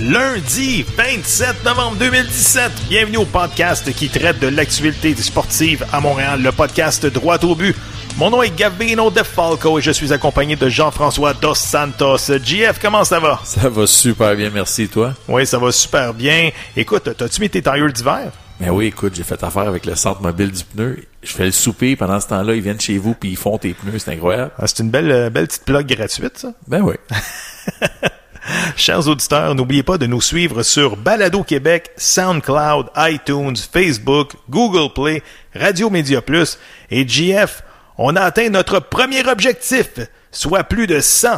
[0.00, 6.50] Lundi 27 novembre 2017, bienvenue au podcast qui traite de l'actualité sportive à Montréal, le
[6.50, 7.76] podcast Droit au but.
[8.18, 12.16] Mon nom est Gavino De Falco et je suis accompagné de Jean-François Dos Santos.
[12.42, 13.38] JF, comment ça va?
[13.44, 15.14] Ça va super bien, merci, toi.
[15.28, 16.50] Oui, ça va super bien.
[16.76, 18.32] Écoute, t'as-tu mis tes tailleurs d'hiver?
[18.58, 21.04] Mais oui, écoute, j'ai fait affaire avec le centre mobile du pneu.
[21.22, 23.74] Je fais le souper, pendant ce temps-là, ils viennent chez vous puis ils font tes
[23.74, 24.50] pneus, c'est incroyable.
[24.58, 26.52] Ah, c'est une belle, belle petite plug gratuite, ça.
[26.66, 26.94] Ben oui.
[28.76, 35.22] Chers auditeurs, n'oubliez pas de nous suivre sur Balado Québec, SoundCloud, iTunes, Facebook, Google Play,
[35.54, 36.58] Radio Média Plus
[36.90, 37.62] et GF.
[37.96, 39.88] On a atteint notre premier objectif,
[40.30, 41.28] soit plus de 100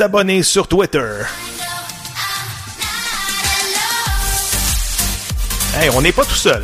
[0.00, 1.08] abonnés sur Twitter.
[5.78, 6.62] Hey, on n'est pas tout seul.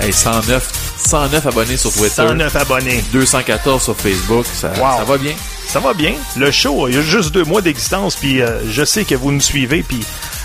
[0.00, 2.08] Hey, 109, 109 abonnés sur Twitter.
[2.14, 3.04] 109 abonnés.
[3.12, 4.46] 214 sur Facebook.
[4.46, 4.98] Ça, Wow.
[4.98, 5.34] ça va bien?
[5.66, 6.14] Ça va bien.
[6.36, 9.32] Le show, il y a juste deux mois d'existence, puis euh, je sais que vous
[9.32, 10.00] nous suivez, puis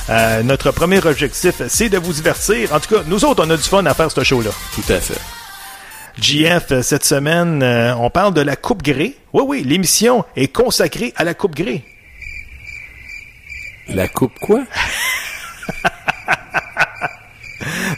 [0.09, 2.73] euh, notre premier objectif, c'est de vous divertir.
[2.73, 4.49] En tout cas, nous autres, on a du fun à faire ce show-là.
[4.75, 5.19] Tout à fait.
[6.19, 9.16] JF, euh, cette semaine, euh, on parle de la Coupe Grey.
[9.31, 11.83] Oui, oui, l'émission est consacrée à la Coupe Grey.
[13.88, 14.64] La coupe quoi?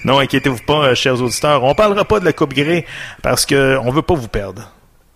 [0.06, 2.86] Non, inquiétez-vous pas, chers auditeurs, on parlera pas de la Coupe Grey
[3.22, 4.70] parce que on veut pas vous perdre.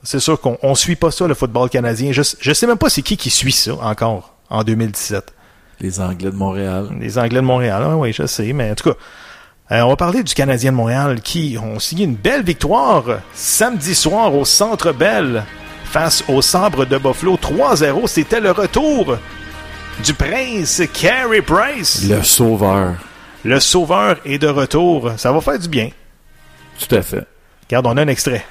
[0.03, 2.11] C'est sûr qu'on on suit pas ça, le football canadien.
[2.11, 5.33] Je, je sais même pas c'est qui qui suit ça encore en 2017.
[5.79, 6.89] Les Anglais de Montréal.
[6.99, 8.97] Les Anglais de Montréal, ah oui, je sais, mais en tout cas,
[9.71, 13.03] euh, on va parler du Canadien de Montréal qui ont signé une belle victoire
[13.33, 15.43] samedi soir au Centre Bell
[15.83, 18.07] face au Sabre de Buffalo 3-0.
[18.07, 19.17] C'était le retour
[20.03, 22.07] du prince Carey Price.
[22.09, 22.95] Le sauveur.
[23.43, 25.11] Le sauveur est de retour.
[25.17, 25.89] Ça va faire du bien.
[26.79, 27.25] Tout à fait.
[27.67, 28.45] Regarde, on a un extrait.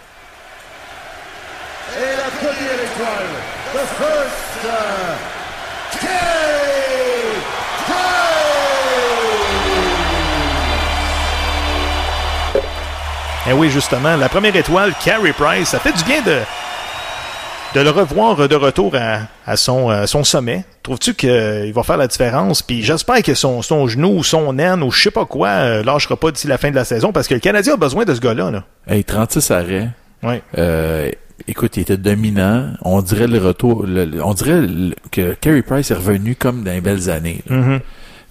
[13.49, 16.39] Eh oui, justement, la première étoile, Carey Price, ça fait du bien de,
[17.75, 20.65] de le revoir de retour à, à son, euh, son sommet.
[20.83, 22.62] Trouves-tu qu'il va faire la différence?
[22.62, 25.83] Puis j'espère que son, son genou ou son aine ou je sais pas quoi euh,
[25.84, 28.15] lâchera pas d'ici la fin de la saison parce que le Canadien a besoin de
[28.15, 28.51] ce gars-là.
[28.51, 28.65] Là.
[28.89, 29.89] Hey, 36 arrêts.
[30.25, 30.43] Ouais.
[30.59, 31.11] Euh,
[31.47, 32.71] écoute, il était dominant.
[32.83, 34.61] On dirait le retour, le- on dirait
[35.13, 37.43] que Carey Price est revenu comme dans les belles années.
[37.49, 37.78] Mhm.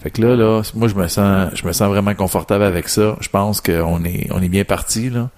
[0.05, 3.17] Fait que là, là, moi je me sens, je me sens vraiment confortable avec ça.
[3.21, 5.31] Je pense qu'on est, on est bien parti là.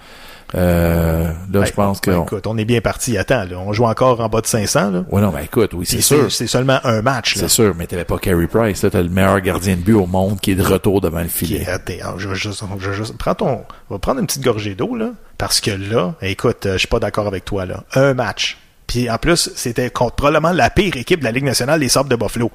[0.55, 3.17] Euh, là, je pense que, Ben, écoute, on est bien parti.
[3.17, 4.91] Attends, là, on joue encore en bas de 500.
[4.91, 5.06] Là.
[5.09, 7.38] ouais non, ben écoute, oui, c'est sûr, C'est seulement un match.
[7.38, 7.44] Là.
[7.44, 8.83] c'est sûr, mais t'avais pas Carey Price.
[8.83, 11.29] Là, t'as le meilleur gardien de but au monde qui est de retour devant le
[11.29, 11.66] filet.
[12.01, 15.11] Alors, je, prends ton, on va prendre une petite gorgée d'eau, là.
[15.38, 17.85] Parce que là, écoute, euh, je suis pas d'accord avec toi, là.
[17.94, 18.57] Un match.
[18.85, 22.09] Puis en plus, c'était contre probablement la pire équipe de la Ligue nationale, les Sabres
[22.09, 22.51] de Buffalo.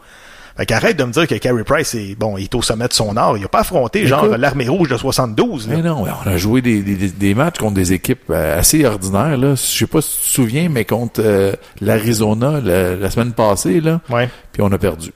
[0.57, 2.93] Fait qu'arrête de me dire que Carey Price est, bon, il est au sommet de
[2.93, 3.39] son art.
[3.39, 5.77] Il a pas affronté, genre, l'armée rouge de 72, là.
[5.77, 8.85] Mais non, on a joué des, des, des- des matchs contre des équipes euh, assez
[8.85, 9.37] ordinaires.
[9.39, 9.51] Là.
[9.55, 13.81] Je sais pas si tu te souviens, mais contre euh, l'Arizona la, la semaine passée,
[13.81, 14.29] là, Ouais.
[14.53, 15.11] puis on a perdu.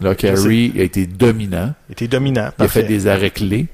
[0.00, 1.74] Là, Carey a été dominant.
[1.88, 2.50] Il était dominant.
[2.58, 3.66] Il a fait des arrêts clés.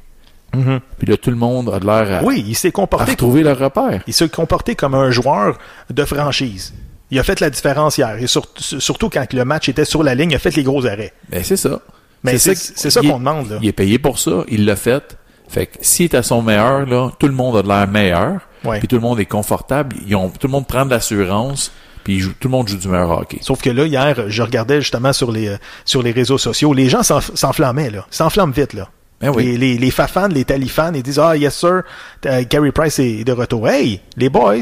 [0.55, 0.81] Mhm.
[0.99, 3.59] Puis là, tout le monde a l'air à, Oui, il s'est à comporté retrouver leur
[3.59, 4.03] repère.
[4.07, 5.59] il s'est comporté comme un joueur
[5.91, 6.73] de franchise.
[7.11, 8.17] Il a fait la différence hier.
[8.21, 10.85] Et sur- surtout quand le match était sur la ligne, il a fait les gros
[10.87, 11.13] arrêts.
[11.29, 11.81] Ben, c'est ça.
[12.23, 12.55] Mais c'est
[12.91, 13.59] ça qu'on demande, là.
[13.61, 14.45] Il est payé pour ça.
[14.49, 15.17] Il l'a fait.
[15.49, 18.41] Fait que s'il est à son meilleur, là, tout le monde a de l'air meilleur.
[18.65, 18.79] Ouais.
[18.79, 19.95] Puis tout le monde est confortable.
[20.07, 21.71] Ils ont, tout le monde prend de l'assurance.
[22.03, 23.39] Puis tout le monde joue du meilleur hockey.
[23.43, 26.89] Sauf que là, hier, je regardais justement sur les, euh, sur les réseaux sociaux, les
[26.89, 28.07] gens s'enf- s'enflammaient, là.
[28.11, 28.89] S'enflamment vite, là.
[29.21, 29.45] Ben oui.
[29.45, 31.83] Les, les, les fafans, les talifans, ils disent Ah, yes, sir,
[32.27, 33.69] euh, Carey Price est de retour.
[33.69, 34.55] Hey, les boys,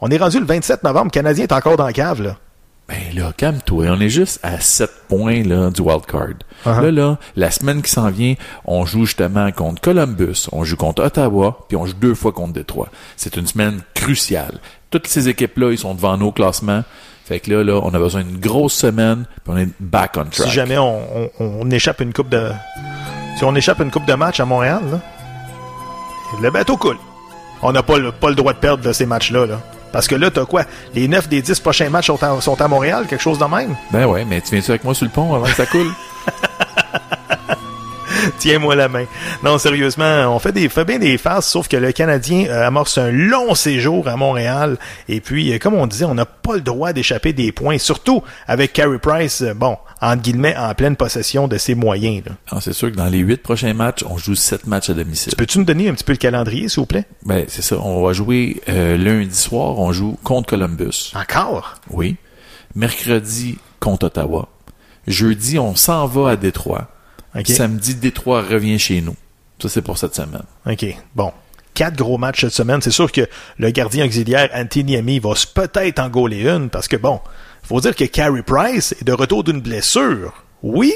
[0.00, 2.36] on est rendu le 27 novembre, le Canadien est encore dans la cave, là.
[2.88, 3.86] Ben là, calme-toi.
[3.90, 6.30] On est juste à 7 points là, du wild card.
[6.66, 6.82] Uh-huh.
[6.82, 11.04] Là, là, la semaine qui s'en vient, on joue justement contre Columbus, on joue contre
[11.04, 12.88] Ottawa, puis on joue deux fois contre Détroit.
[13.16, 14.58] C'est une semaine cruciale.
[14.90, 16.82] Toutes ces équipes-là, ils sont devant nos classements.
[17.24, 20.24] Fait que là, là, on a besoin d'une grosse semaine, puis on est back on
[20.24, 20.48] track.
[20.48, 22.50] Si jamais on, on, on échappe une coupe de.
[23.38, 25.00] Si on échappe une coupe de match à Montréal, là,
[26.42, 26.98] le bateau coule.
[27.62, 29.60] On n'a pas le, pas le droit de perdre de ces matchs-là, là.
[29.92, 30.62] Parce que là, t'as quoi?
[30.94, 33.74] Les 9 des 10 prochains matchs sont à, sont à Montréal, quelque chose de même?
[33.90, 35.90] Ben ouais, mais tu viens-tu avec moi sur le pont avant que ça coule?
[38.38, 39.04] Tiens-moi la main.
[39.44, 42.98] Non, sérieusement, on fait des fait bien des farces, sauf que le Canadien euh, amorce
[42.98, 44.78] un long séjour à Montréal.
[45.08, 48.22] Et puis, euh, comme on disait, on n'a pas le droit d'échapper des points, surtout
[48.46, 52.22] avec Carey Price, euh, bon, entre guillemets, en pleine possession de ses moyens.
[52.50, 55.34] Alors, c'est sûr que dans les huit prochains matchs, on joue sept matchs à domicile.
[55.36, 57.04] Peux-tu nous donner un petit peu le calendrier, s'il vous plaît?
[57.24, 57.76] Ben, c'est ça.
[57.78, 61.12] On va jouer lundi soir, on joue contre Columbus.
[61.14, 61.74] Encore?
[61.90, 62.16] Oui.
[62.74, 64.48] Mercredi, contre Ottawa.
[65.06, 66.88] Jeudi, on s'en va à Détroit.
[67.44, 69.16] Samedi, Détroit revient chez nous.
[69.60, 70.44] Ça, c'est pour cette semaine.
[70.66, 70.86] OK.
[71.14, 71.32] Bon.
[71.74, 72.82] Quatre gros matchs cette semaine.
[72.82, 73.28] C'est sûr que
[73.58, 77.20] le gardien auxiliaire Anthony Ami va peut-être en gauler une parce que bon,
[77.62, 80.44] faut dire que Carey Price est de retour d'une blessure.
[80.62, 80.92] Oui?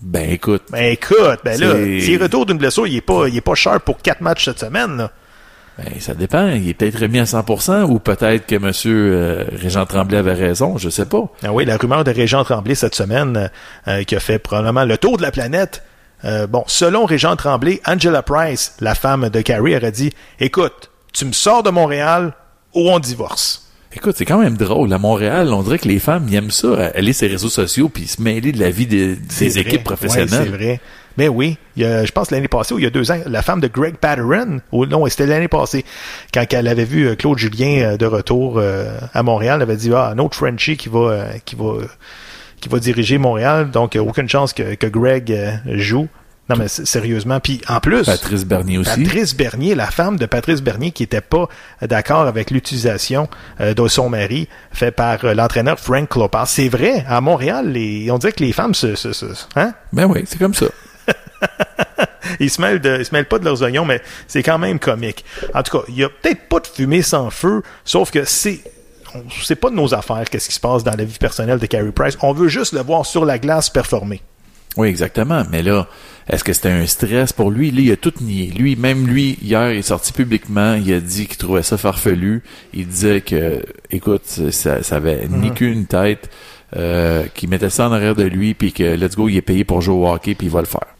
[0.00, 3.40] Ben, écoute, Ben écoute, ben là, s'il retourne d'une blessure, il est pas, il est
[3.40, 4.96] pas cher pour quatre matchs cette semaine.
[4.96, 5.12] Là.
[5.78, 6.48] Ben, ça dépend.
[6.48, 10.76] Il est peut-être remis à 100% ou peut-être que monsieur euh, Régent Tremblay avait raison.
[10.76, 11.22] Je sais pas.
[11.44, 13.48] Ah oui, la rumeur de Régent Tremblay cette semaine,
[13.86, 15.82] euh, qui a fait probablement le tour de la planète.
[16.24, 20.10] Euh, bon, selon Régent Tremblay, Angela Price, la femme de Carey, aurait dit
[20.40, 22.32] Écoute, tu me sors de Montréal
[22.74, 23.64] ou on divorce.
[23.94, 24.92] Écoute, c'est quand même drôle.
[24.92, 27.88] À Montréal, on dirait que les femmes ils aiment ça, aller sur les réseaux sociaux
[27.88, 30.28] puis se mêler de la vie des, C'est des équipes Ouais, professionnelles.
[30.28, 30.80] c'est vrai.
[31.18, 33.18] Mais oui, il y a- je pense l'année passée ou il y a deux ans,
[33.26, 35.84] la femme de Greg Patteran, ou non, c'était l'année passée,
[36.32, 39.76] quand elle avait vu euh, Claude Julien euh, de retour euh, à Montréal, elle avait
[39.76, 41.72] dit ah un autre Frenchie qui va qui va
[42.60, 46.08] qui va diriger Montréal, donc aucune chance que, que Greg joue.
[46.50, 48.88] Non mais sérieusement, puis en plus, Patrice Bernier aussi.
[49.04, 51.46] Patrice Bernier, la femme de Patrice Bernier qui était pas
[51.82, 53.28] d'accord avec l'utilisation
[53.60, 56.46] euh, de son mari fait par euh, l'entraîneur Frank Clopas.
[56.46, 59.26] C'est vrai, à Montréal, les, on dirait que les femmes se, se, se-
[59.56, 59.74] hein?
[59.92, 60.66] Ben oui, c'est comme ça.
[62.40, 64.78] Ils se mêlent de, ils se mêlent pas de leurs oignons, mais c'est quand même
[64.78, 65.24] comique.
[65.54, 68.60] En tout cas, il y a peut-être pas de fumée sans feu, sauf que c'est,
[69.42, 71.90] c'est pas de nos affaires qu'est-ce qui se passe dans la vie personnelle de Carey
[71.90, 72.16] Price.
[72.22, 74.20] On veut juste le voir sur la glace performer.
[74.76, 75.42] Oui, exactement.
[75.50, 75.88] Mais là,
[76.28, 77.70] est-ce que c'était un stress pour lui?
[77.70, 78.52] Lui, il a tout nié.
[78.56, 80.74] Lui, même lui, hier, il est sorti publiquement.
[80.74, 82.44] Il a dit qu'il trouvait ça farfelu.
[82.74, 86.30] Il disait que, écoute, ça, ça avait ni queue ni tête,
[86.76, 89.64] euh, qu'il mettait ça en arrière de lui, puis que let's go, il est payé
[89.64, 90.97] pour jouer au hockey, puis il va le faire.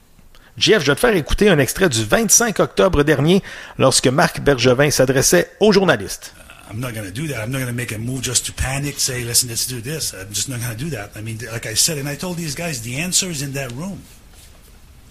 [0.58, 3.42] Jeff, je vais te faire écouter un extrait du 25 octobre dernier
[3.78, 6.34] lorsque Marc Bergevin s'adressait aux journalistes.
[6.68, 7.42] I'm not going to do that.
[7.42, 10.12] I'm not going to make a move just to panic, say, listen, let's do this.
[10.12, 11.12] I'm just not going to do that.
[11.16, 13.72] I mean, like I said, and I told these guys, the answer is in that
[13.72, 14.02] room.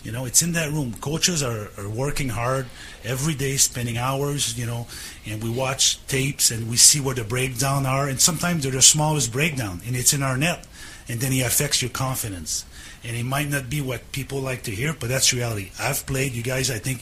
[0.03, 0.93] You know, it's in that room.
[1.01, 2.67] Coaches are, are working hard
[3.03, 4.85] every day, spending hours, you know,
[5.25, 8.07] and we watch tapes and we see where the breakdown are.
[8.07, 10.67] And sometimes they're the smallest breakdown, and it's in our net.
[11.09, 12.65] And then it affects your confidence.
[13.07, 15.71] And it might not be what people like to hear, but that's reality.
[15.79, 16.99] I've played, you guys, I think,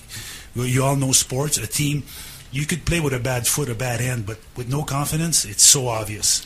[0.56, 2.04] you all know sports, a team.
[2.52, 5.64] You could play with a bad foot, a bad hand, but with no confidence, it's
[5.64, 6.44] so obvious.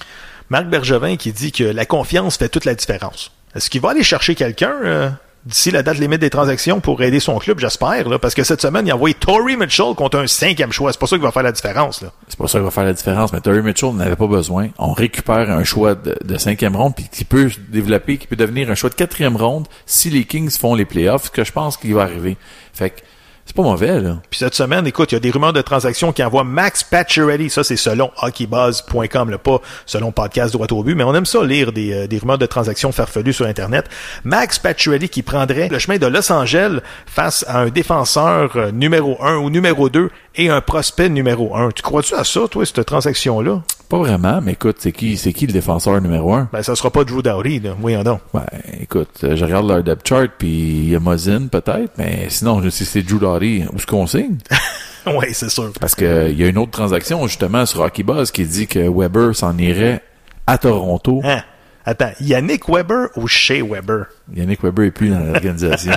[0.49, 3.31] Marc Bergevin qui dit que la confiance fait toute la différence.
[3.53, 5.09] Est-ce qu'il va aller chercher quelqu'un euh,
[5.45, 8.85] d'ici la date limite des transactions pour aider son club, j'espère, parce que cette semaine,
[8.87, 10.91] il a envoyé Tory Mitchell contre un cinquième choix.
[10.91, 12.03] C'est pas ça qui va faire la différence.
[12.27, 14.69] C'est pas ça qui va faire la différence, mais Terry Mitchell n'avait pas besoin.
[14.77, 18.35] On récupère un choix de, de cinquième ronde, puis qui peut se développer, qui peut
[18.35, 21.51] devenir un choix de quatrième ronde si les Kings font les playoffs, ce que je
[21.51, 22.37] pense qu'il va arriver.
[22.73, 23.01] Fait que
[23.49, 24.17] c'est pas mauvais, là.
[24.29, 27.49] Puis cette semaine, écoute, il y a des rumeurs de transactions qui envoient Max Pacioretty.
[27.49, 31.43] Ça, c'est selon hockeybuzz.com, là, pas selon podcast droit au but, mais on aime ça
[31.43, 33.89] lire des, euh, des rumeurs de transactions farfelues sur Internet.
[34.23, 39.17] Max Pacioretty qui prendrait le chemin de Los Angeles face à un défenseur euh, numéro
[39.19, 41.71] 1 ou numéro 2 et un prospect numéro 1.
[41.71, 43.61] Tu crois-tu à ça, toi, cette transaction-là?
[43.89, 46.47] Pas vraiment, mais écoute, c'est qui, c'est qui le défenseur numéro un?
[46.53, 47.75] Ben, ça sera pas Drew Dowdy, là.
[47.79, 48.21] Voyons donc.
[48.33, 48.45] Ben,
[48.79, 52.61] écoute, euh, je regarde leur depth chart, puis il y a Mozin, peut-être, mais sinon,
[52.61, 54.37] je sais si c'est Drew Doughty, où ce qu'on signe?
[55.07, 55.71] oui, c'est sûr.
[55.79, 58.79] Parce que il y a une autre transaction, justement, sur Hockey Buzz qui dit que
[58.79, 60.03] Weber s'en irait
[60.45, 61.21] à Toronto.
[61.23, 61.41] Hein?
[61.85, 64.05] Attends, Yannick Weber ou Shea Weber?
[64.35, 65.93] Yannick Weber est plus dans l'organisation.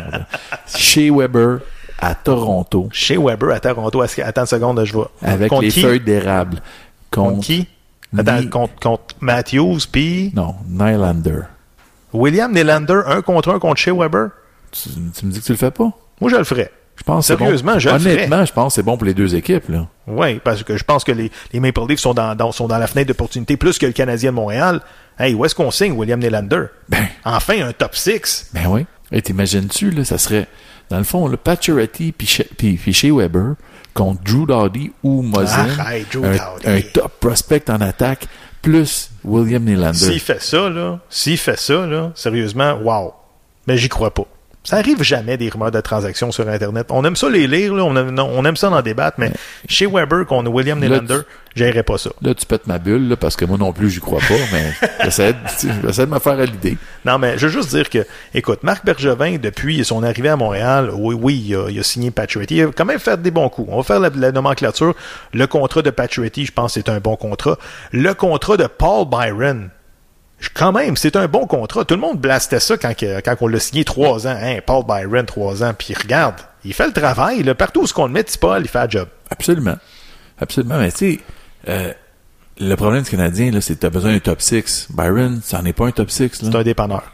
[0.66, 1.58] Chez Weber
[2.02, 4.02] à Toronto Shea Weber à Toronto.
[4.02, 5.10] Attends une seconde, je vois.
[5.22, 5.80] avec Contre les qui?
[5.82, 6.60] feuilles d'érable.
[7.10, 7.66] Contre Contre, qui?
[8.18, 11.40] Attends, Ni- contre, contre Matthews, puis Non, Nylander.
[12.12, 14.28] William Nylander, un contre un contre Shea Weber?
[14.70, 15.90] Tu, tu me dis que tu le fais pas?
[16.20, 16.70] Moi, je le ferais.
[16.96, 17.78] Je pense Sérieusement, bon.
[17.78, 17.94] je le.
[17.94, 19.68] Honnêtement, je pense que c'est bon pour les deux équipes.
[19.70, 19.86] Là.
[20.06, 22.76] Oui, parce que je pense que les, les Maple Leafs sont dans, dans- sont dans
[22.78, 24.80] la fenêtre d'opportunité plus que le Canadien de Montréal.
[25.18, 26.64] Hey, où est-ce qu'on signe William Nylander?
[26.90, 27.06] Ben.
[27.24, 28.50] Enfin, un top 6.
[28.52, 28.86] Ben oui.
[29.10, 30.46] Et t'imagines-tu, là, ça serait,
[30.92, 32.46] dans le fond, le Pacioretty puis Shea-
[33.16, 33.54] Weber
[33.94, 35.22] contre Drew Doughty ou
[36.24, 36.66] un, Doughty.
[36.66, 38.26] un top prospect en attaque,
[38.60, 39.96] plus William Nylander.
[39.98, 43.14] S'il fait ça, là, s'il fait ça, là, sérieusement, wow.
[43.66, 44.26] Mais j'y crois pas.
[44.64, 46.86] Ça arrive jamais des rumeurs de transactions sur Internet.
[46.90, 49.32] On aime ça les lire, là, on, aime, non, on aime ça en débattre, mais
[49.68, 51.22] chez Weber qu'on a William Nylander,
[51.56, 52.10] j'irais pas ça.
[52.22, 54.72] Là, tu pètes ma bulle, là, parce que moi non plus, j'y crois pas, mais
[55.04, 56.78] j'essaie de, de me faire à l'idée.
[57.04, 60.92] Non, mais je veux juste dire que, écoute, Marc Bergevin, depuis son arrivée à Montréal,
[60.94, 62.56] oui, oui, il a, il a signé Patriotty.
[62.58, 63.68] Il a quand même fait des bons coups.
[63.68, 64.94] On va faire la, la nomenclature.
[65.32, 67.58] Le contrat de Patriotty, je pense, c'est un bon contrat.
[67.90, 69.70] Le contrat de Paul Byron,
[70.54, 71.84] quand même, c'est un bon contrat.
[71.84, 74.36] Tout le monde blastait ça quand, quand on l'a signé trois ans.
[74.40, 75.72] Hein, Paul Byron, trois ans.
[75.76, 77.42] Puis regarde, il fait le travail.
[77.42, 77.54] Là.
[77.54, 79.08] Partout où ce qu'on le met, Paul, il fait le job.
[79.30, 79.76] Absolument.
[80.40, 80.78] Absolument.
[80.78, 81.20] Mais tu sais,
[81.68, 81.92] euh,
[82.58, 84.88] le problème du Canadien, là, c'est que tu as besoin d'un top 6.
[84.90, 86.30] Byron, ça n'en est pas un top 6.
[86.32, 87.04] C'est un dépanneur.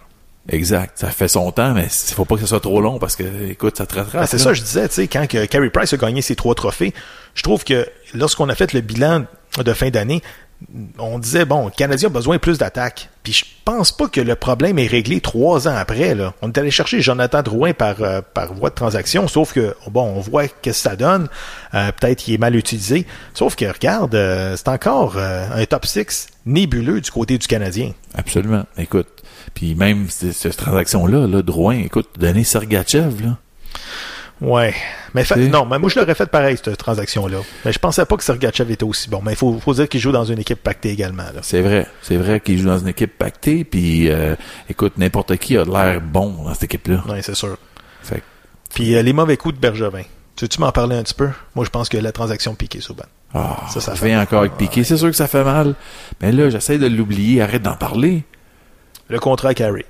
[0.48, 0.98] Exact.
[0.98, 3.50] Ça fait son temps, mais il faut pas que ce soit trop long parce que,
[3.50, 4.22] écoute, ça te rattrape.
[4.22, 6.54] Ah, c'est ça, je disais, tu sais, quand que Carey Price a gagné ses trois
[6.54, 6.94] trophées,
[7.34, 9.26] je trouve que lorsqu'on a fait le bilan
[9.58, 10.22] de fin d'année,
[10.98, 13.08] on disait, bon, le Canadien a besoin plus d'attaques.
[13.22, 16.16] Puis je pense pas que le problème est réglé trois ans après.
[16.42, 20.02] On est allé chercher Jonathan Drouin par, euh, par voie de transaction, sauf que, bon,
[20.16, 21.28] on voit qu'est-ce que ça donne.
[21.74, 23.06] Euh, Peut-être qu'il est mal utilisé.
[23.34, 27.92] Sauf que, regarde, euh, c'est encore euh, un top 6 nébuleux du côté du Canadien.
[28.14, 28.64] Absolument.
[28.76, 29.08] Écoute.
[29.54, 33.38] Puis même cette transaction-là, là, Drouin, écoute, donner Sergachev, là.
[34.40, 34.72] Ouais.
[35.14, 37.38] Mais fa- non, mais moi je l'aurais fait pareil, cette transaction-là.
[37.64, 39.20] Mais je pensais pas que Sergachev était aussi bon.
[39.24, 41.24] Mais il faut, faut dire qu'il joue dans une équipe pactée également.
[41.42, 41.86] C'est vrai.
[42.02, 44.36] C'est vrai qu'il joue dans une équipe pactée, puis euh,
[44.68, 47.02] écoute, n'importe qui a de l'air bon dans cette équipe-là.
[47.08, 47.56] Ouais, c'est sûr.
[48.02, 48.22] Fait
[48.74, 50.02] Puis euh, les mauvais coups de Bergevin.
[50.36, 51.30] Tu veux-tu m'en parler un petit peu?
[51.56, 53.06] Moi, je pense que la transaction piquée Souban.
[53.34, 54.84] ah, Ça, fait encore avec Piqué.
[54.84, 55.74] C'est sûr que ça fait mal.
[56.20, 57.42] Mais là, j'essaie de l'oublier.
[57.42, 58.22] Arrête d'en parler.
[59.08, 59.84] Le contrat Carey.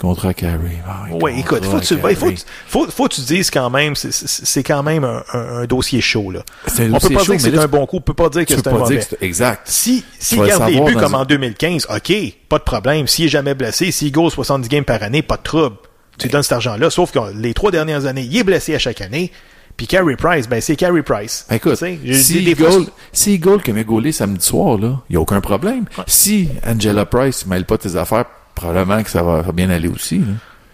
[0.00, 0.82] Contrat Carey.
[0.86, 2.30] Ah, Oui, écoute, faut que tu, ben, faut,
[2.66, 6.30] faut, faut tu dises quand même, c'est- quand même un, un- un dossier chaud.
[6.30, 6.40] Là.
[6.78, 8.28] Un On peut pas chaud, dire que mais c'est un bon coup, on peut pas
[8.28, 9.00] dire que c'est un mauvais.
[9.22, 9.62] exact.
[9.64, 12.12] Si, s'il vas le garde les buts comme en 2015, OK,
[12.48, 13.06] pas de problème.
[13.06, 15.76] S'il est jamais blessé, s'il goal 70 games par année, pas de trouble.
[16.18, 16.90] Tu lui donnes cet argent-là.
[16.90, 19.32] Sauf que les trois dernières années, il est blessé à chaque année.
[19.76, 21.46] Puis Carey Price, ben c'est Carey Price.
[21.50, 25.00] Écoute, sais, j'ai si des fois, goal, si goal que met gaulé samedi soir, là,
[25.08, 25.86] il n'y a aucun problème.
[26.06, 30.22] Si Angela Price ne mêle pas tes affaires, probablement que ça va, bien aller aussi.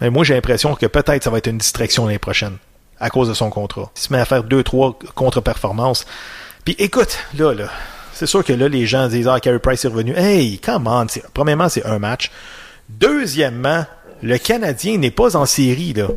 [0.01, 2.57] Mais moi, j'ai l'impression que peut-être ça va être une distraction l'année prochaine
[2.99, 3.91] à cause de son contrat.
[3.97, 6.07] Il se met à faire deux, trois contre-performances.
[6.65, 7.69] Puis écoute, là, là,
[8.13, 10.15] c'est sûr que là, les gens disent Ah, Carey Price est revenu.
[10.15, 11.07] Hey, come on!
[11.33, 12.31] Premièrement, c'est un match.
[12.89, 13.87] Deuxièmement,
[14.23, 16.09] le Canadien n'est pas en série, là.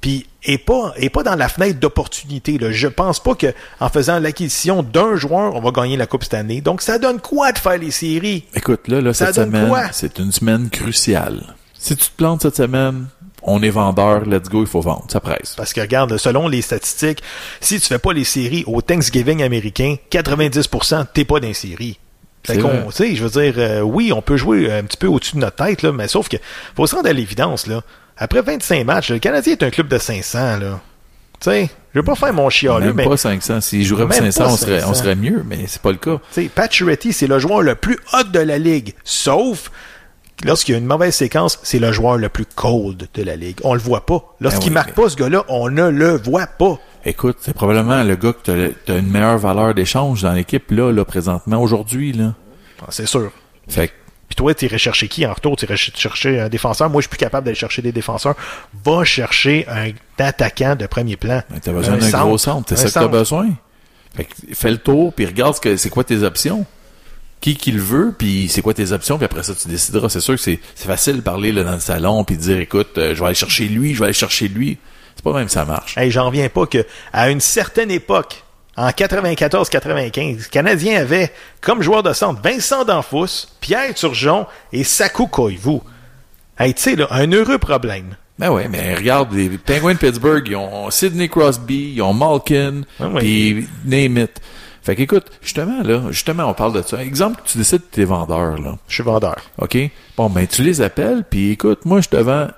[0.00, 2.56] Puis est pas, est pas dans la fenêtre d'opportunité.
[2.56, 2.72] Là.
[2.72, 6.34] Je pense pas que en faisant l'acquisition d'un joueur, on va gagner la Coupe cette
[6.34, 6.62] année.
[6.62, 8.44] Donc ça donne quoi de faire les séries?
[8.54, 9.92] Écoute, là, là Ça cette donne semaine, quoi?
[9.92, 11.54] c'est une semaine cruciale.
[11.74, 13.08] Si tu te plantes cette semaine,
[13.42, 15.04] on est vendeur, let's go, il faut vendre.
[15.08, 15.54] Ça presse.
[15.56, 17.22] Parce que regarde, selon les statistiques,
[17.60, 21.98] si tu fais pas les séries au Thanksgiving américain, 90% t'es pas dans les séries.
[22.44, 25.56] Sais, je veux dire, euh, oui, on peut jouer un petit peu au-dessus de notre
[25.64, 26.36] tête, là, mais sauf que
[26.76, 27.82] faut se rendre à l'évidence, là.
[28.16, 30.80] Après 25 matchs, le Canadien est un club de 500, là.
[31.40, 33.60] Tu sais, je veux pas faire mon chialeux, Même mais pas 500.
[33.62, 34.90] S'il jouerait pour Même 500, pas on serait, 500.
[34.90, 36.18] on serait mieux, mais c'est pas le cas.
[36.34, 38.94] Tu sais, Pacioretty, c'est le joueur le plus hot de la ligue.
[39.04, 39.70] Sauf,
[40.44, 43.58] lorsqu'il y a une mauvaise séquence, c'est le joueur le plus cold de la ligue.
[43.64, 44.22] On le voit pas.
[44.40, 46.78] Lorsqu'il Ben oui, marque mais- pas ce gars-là, on ne le voit pas.
[47.04, 50.92] Écoute, c'est probablement le gars que t'as, as une meilleure valeur d'échange dans l'équipe, là,
[50.92, 52.34] là, présentement, aujourd'hui, là.
[52.82, 53.30] Ah, C'est sûr.
[53.68, 53.92] Fait que,
[54.28, 55.56] Puis toi, tu irais chercher qui en retour?
[55.56, 56.90] Tu irais ch- chercher un défenseur?
[56.90, 58.34] Moi, je suis plus capable d'aller chercher des défenseurs.
[58.84, 61.42] Va chercher un attaquant de premier plan.
[61.50, 62.68] ben, t'as besoin Un d'un gros centre.
[62.76, 63.48] C'est ça que t'as besoin.
[64.14, 66.66] Fait que, fais le tour, puis regarde ce que, c'est quoi tes options.
[67.40, 70.10] Qui qui le veut, puis c'est quoi tes options, puis après ça, tu décideras.
[70.10, 72.58] C'est sûr que c'est, c'est facile de parler là, dans le salon, puis de dire,
[72.60, 74.76] écoute, euh, je vais aller chercher lui, je vais aller chercher lui.
[75.20, 75.98] C'est pas même que ça marche.
[75.98, 78.42] Hey, j'en reviens pas que à une certaine époque,
[78.74, 85.26] en 94-95, le Canadien avait comme joueur de centre Vincent Danfous, Pierre Turgeon et Sakou
[85.26, 85.80] Koivu.
[86.58, 88.16] Hey, tu sais, là, un heureux problème.
[88.38, 92.80] Ben ouais, mais regarde, les Penguins de Pittsburgh, ils ont Sidney Crosby, ils ont Malkin,
[92.98, 93.18] oui.
[93.18, 94.40] puis name it.
[94.80, 97.02] Fait qu'écoute, justement, là, justement, on parle de ça.
[97.04, 98.78] Exemple, tu décides de tes vendeurs, là.
[98.88, 99.36] Je suis vendeur.
[99.58, 99.76] OK?
[100.16, 102.48] Bon, ben, tu les appelles, puis écoute, moi, je te vends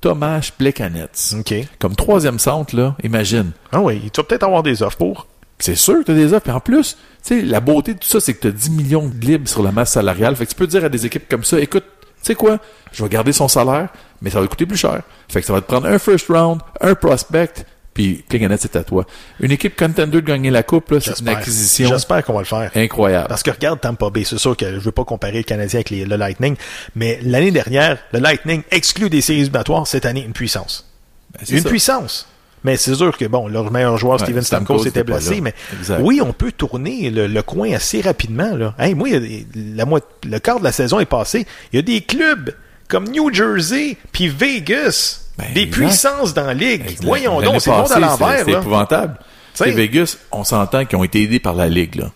[0.00, 1.10] Thomas Plekanec.
[1.38, 1.54] OK.
[1.78, 3.52] Comme troisième centre, là, imagine.
[3.72, 5.26] Ah oui, tu vas peut-être avoir des offres pour.
[5.58, 6.44] C'est sûr que tu as des offres.
[6.44, 8.70] Puis en plus, tu sais, la beauté de tout ça, c'est que tu as 10
[8.70, 10.36] millions de libres sur la masse salariale.
[10.36, 12.58] Fait que tu peux dire à des équipes comme ça, écoute, tu sais quoi,
[12.92, 13.88] je vais garder son salaire,
[14.22, 15.02] mais ça va te coûter plus cher.
[15.28, 17.64] Fait que ça va te prendre un first round, un prospect,
[17.98, 19.04] puis Plekanec, c'est à toi.
[19.40, 22.44] Une équipe contender de gagner la coupe, là, c'est une acquisition J'espère qu'on va le
[22.44, 22.70] faire.
[22.76, 23.26] incroyable.
[23.28, 25.90] Parce que regarde Tampa Bay, c'est sûr que je veux pas comparer le Canadien avec
[25.90, 26.54] les- le Lightning,
[26.94, 30.88] mais l'année dernière, le Lightning exclut des séries éliminatoires, cette année, une puissance.
[31.32, 31.68] Ben, Une ça.
[31.68, 32.28] puissance.
[32.62, 36.00] Mais c'est sûr que, bon, leur meilleur joueur, Ouais, Steven Stamkos était blessé, mais Exact.
[36.02, 38.54] oui, on peut tourner le, le coin assez rapidement.
[38.56, 38.74] Là.
[38.78, 39.08] Hey, moi,
[39.54, 41.46] la moitié- le quart de la saison est passé.
[41.72, 42.54] Il y a des clubs
[42.88, 45.76] comme New Jersey puis Vegas Ben, des exact.
[45.76, 46.82] puissances dans la ligue.
[46.82, 47.04] Exact.
[47.04, 48.44] Voyons donc, c'est monde à l'envers.
[48.44, 49.18] C'est épouvantable.
[49.54, 51.96] C'est Vegas, on s'entend qu'ils ont été aidés par la Ligue.
[51.96, 52.10] Là.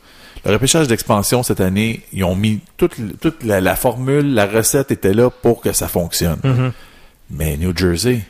[0.44, 4.92] Le repêchage d'expansion cette année, ils ont mis toute, toute la, la formule, la recette
[4.92, 6.38] était là pour que ça fonctionne.
[6.44, 6.72] Mm-hmm.
[7.30, 8.22] Mais New Jersey,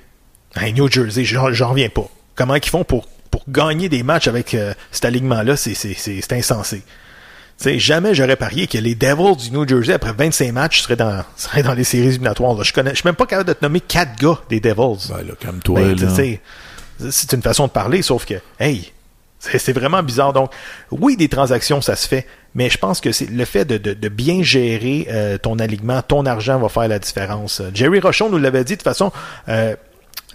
[0.55, 2.09] Hey, New Jersey, j'en reviens pas.
[2.35, 6.21] Comment ils font pour, pour gagner des matchs avec euh, cet alignement-là, c'est, c'est, c'est,
[6.21, 6.83] c'est insensé.
[7.63, 11.25] Sais, jamais j'aurais parié que les Devils du New Jersey, après 25 matchs, seraient dans,
[11.37, 12.55] seraient dans les séries éliminatoires.
[12.55, 12.63] là.
[12.65, 15.11] Je connais, je suis même pas capable de te nommer quatre gars des Devils.
[15.11, 15.35] ben là.
[15.87, 15.97] Ben,
[17.01, 17.11] là.
[17.11, 18.93] c'est une façon de parler, sauf que, hey,
[19.39, 20.33] c'est vraiment bizarre.
[20.33, 20.53] Donc,
[20.91, 23.95] oui, des transactions, ça se fait, mais je pense que c'est le fait de, de-
[23.95, 27.61] de bien gérer euh, ton alignement, ton argent va faire la différence.
[27.75, 29.11] Jerry Rochon nous l'avait dit de toute façon.
[29.49, 29.75] euh,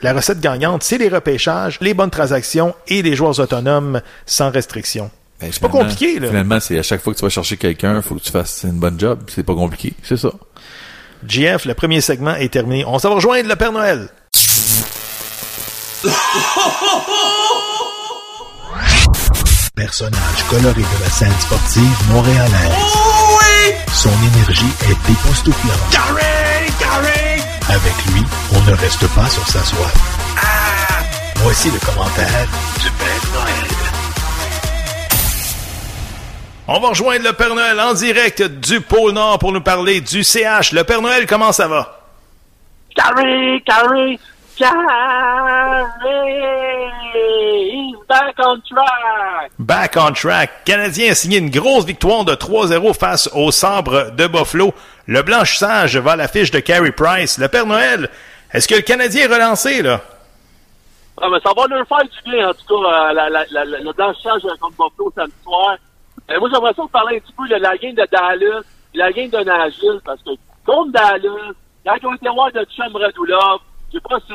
[0.01, 5.09] la recette gagnante, c'est les repêchages, les bonnes transactions et les joueurs autonomes sans restriction.
[5.39, 6.27] Ben, c'est pas compliqué, là.
[6.29, 8.79] Finalement, c'est à chaque fois que tu vas chercher quelqu'un, faut que tu fasses une
[8.79, 9.19] bonne job.
[9.27, 9.93] C'est pas compliqué.
[10.03, 10.31] C'est ça.
[11.27, 12.85] GF, le premier segment est terminé.
[12.85, 14.09] On s'en va rejoindre le Père Noël.
[19.75, 22.71] Personnage coloré de la scène sportive montréalaise.
[23.93, 25.97] Son énergie est époustouflante.
[27.69, 29.91] Avec lui, on ne reste pas sur sa soie.
[31.37, 32.47] Voici le commentaire
[32.81, 33.76] du Père Noël.
[36.67, 40.23] On va rejoindre le Père Noël en direct du pôle Nord pour nous parler du
[40.23, 40.73] CH.
[40.73, 42.01] Le Père Noël, comment ça va?
[42.95, 44.19] Carrie, Carrie,
[44.57, 45.85] Carrie,
[47.13, 49.51] he's back on track.
[49.59, 50.65] Back on track.
[50.65, 54.73] Canadien a signé une grosse victoire de 3-0 face au Sabre de Buffalo.
[55.05, 57.37] Le blanchissage va à l'affiche de Carey Price.
[57.37, 58.09] Le Père Noël,
[58.51, 60.01] est-ce que le Canadien est relancé, là?
[61.21, 63.65] Ah, mais ça va leur faire du bien, en tout cas, euh, la, la, la,
[63.65, 65.77] la- le blanchissage contre Buffalo samedi soir.
[66.29, 68.61] Euh, moi, j'aimerais ça vous parler un petit peu de la game de Dallas
[68.93, 70.31] et la game de Nashville, parce que
[70.65, 71.53] contre Dallas,
[71.85, 73.59] quand ils ont été voir de chum Radulov,
[73.93, 74.33] je sais pas si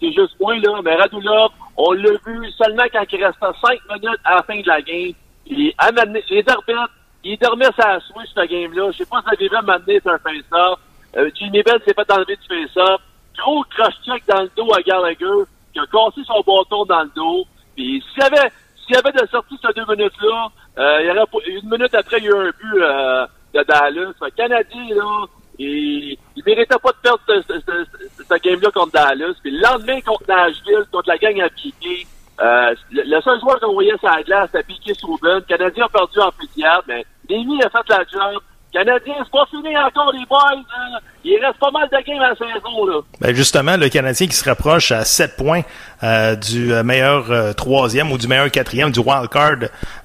[0.00, 4.20] c'est- juste moi, là, mais Radulov, on l'a vu seulement quand il restait 5 minutes
[4.24, 5.12] à la fin de la game.
[5.46, 6.90] Il amené, les arbitres,
[7.22, 8.90] il dormait sa switch, cette game-là.
[8.92, 10.78] Je sais pas si vous avez vu m'amener sur un face-off.
[11.16, 13.00] Euh, Jimmy Bell s'est fait enlever du face-off.
[13.38, 17.44] Gros cross-check dans le dos à Gallagher, qui a cassé son bâton dans le dos.
[17.74, 18.50] Puis s'il y avait,
[18.86, 22.24] s'il avait de sortie ces deux minutes-là, euh, il y aurait une minute après, il
[22.24, 24.12] y a eu un but euh, de Dallas.
[24.20, 25.24] Que Canadien, là,
[25.58, 29.34] il, il méritait pas de perdre ce, ce, ce- ce game-là contre Dallas.
[29.42, 32.06] Puis le lendemain, contre Nashville, contre la gang à piquer,
[32.40, 35.36] euh, le, le seul joueur qu'on voyait sur la glace, c'était piqué Souben.
[35.36, 38.42] Le Canadien a perdu en fusillade, mais Lémy a fait la job.
[38.76, 40.40] Canadien, c'est pas fini encore, les boys.
[40.54, 40.98] hein.
[41.24, 43.00] Il reste pas mal de games à la saison, là.
[43.20, 45.62] Ben justement, le Canadien qui se rapproche à 7 points
[46.02, 49.56] euh, du euh, meilleur euh, troisième ou du meilleur quatrième, du wild card,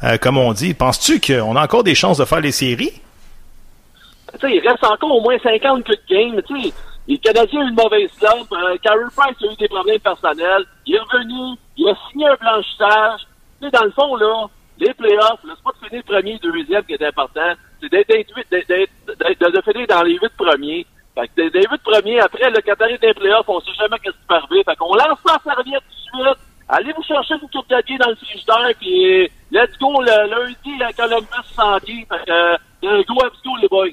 [0.03, 0.73] euh, comme on dit.
[0.73, 2.93] Penses-tu qu'on a encore des chances de faire les séries?
[4.33, 6.41] Tu sais, il reste encore au moins 50 coups de game.
[6.47, 6.73] Tu sais,
[7.07, 8.47] les Canadiens ont eu une mauvaise slump.
[8.81, 10.63] Carey Price a eu des problèmes personnels.
[10.85, 11.57] Il est revenu.
[11.77, 13.27] Il a signé un blanchissage.
[13.61, 14.45] Tu sais, dans le fond, là,
[14.81, 17.53] les playoffs, c'est pas de finir premier, deuxième qui est important.
[17.81, 20.85] C'est d'être, de, finir dans les huit premiers.
[21.13, 24.15] Fait que des, des huit premiers, après, le dans les playoffs, on sait jamais qu'est-ce
[24.15, 24.63] qui peut arriver.
[24.63, 26.37] Fait qu'on lance la serviette tout de suite.
[26.67, 30.93] Allez vous chercher une coupe de dans le frigidaire, puis let's go le lundi à
[30.93, 32.05] Columbus Sandy.
[32.09, 33.89] Fait euh, go, let's go les boys.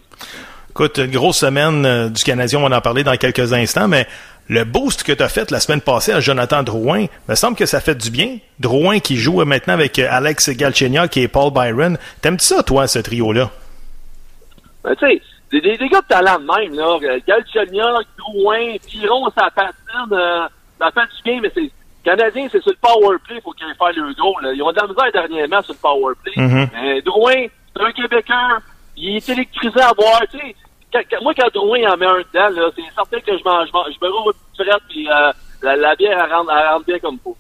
[0.71, 4.07] Écoute, une grosse semaine euh, du Canadien, on va en parler dans quelques instants, mais
[4.49, 7.67] le boost que tu as fait la semaine passée à Jonathan Drouin, me semble que
[7.67, 8.39] ça fait du bien.
[8.59, 11.99] Drouin qui joue maintenant avec euh, Alex Galchenyuk et Paul Byron.
[12.23, 13.51] T'aimes-tu ça, toi, ce trio-là?
[14.83, 16.99] Ben, tu sais, des, des, des gars de talent de même, là.
[17.27, 21.71] Galchenyuk, Drouin, Piron, ça patine, euh, ça fait du bien, mais c'est,
[22.05, 24.53] Canadien, c'est sur le power play, faut qu'ils faire le gros, là.
[24.55, 26.33] Ils ont de la misère dernièrement sur le power play.
[26.37, 26.69] Mhm.
[26.73, 28.59] Mais Drouin, c'est un Québécois,
[28.97, 30.57] il est électrisé à voir, tu sais.
[31.23, 34.13] Moi, quand Drouin en met un dedans, là, c'est certain que je mange, je, me
[34.13, 37.37] roule une frette, puis euh, la, bière, elle rentre, elle rentre bien comme faut.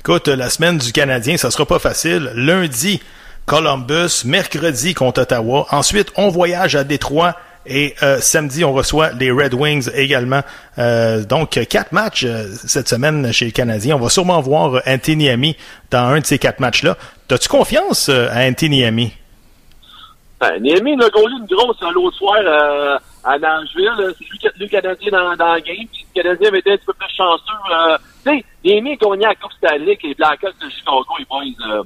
[0.00, 2.30] Écoute, la semaine du Canadien, ça sera pas facile.
[2.34, 3.02] Lundi,
[3.48, 4.24] Columbus.
[4.24, 5.66] Mercredi, contre Ottawa.
[5.70, 7.34] Ensuite, on voyage à Détroit.
[7.66, 10.42] Et euh, samedi, on reçoit les Red Wings également.
[10.78, 13.96] Euh, donc, quatre matchs euh, cette semaine chez les Canadiens.
[13.96, 15.56] On va sûrement voir euh, Anthony Ami
[15.90, 16.96] dans un de ces quatre matchs-là.
[17.26, 19.12] T'as-tu confiance euh, à Anthony Ami?
[20.40, 23.84] Ben, Némi il a gaulé une grosse euh, l'autre soir euh, à Nashville.
[23.98, 24.04] là.
[24.16, 25.76] C'est lui qui a tenu le Canadien dans, dans la game.
[25.92, 27.42] Puis le Canadien avait été un petit peu plus chanceux.
[27.72, 31.42] Euh, tu sais, Némi a gagné la Coupe Stanley avec les Blackhawks de Chicago, boys.
[31.68, 31.82] Euh,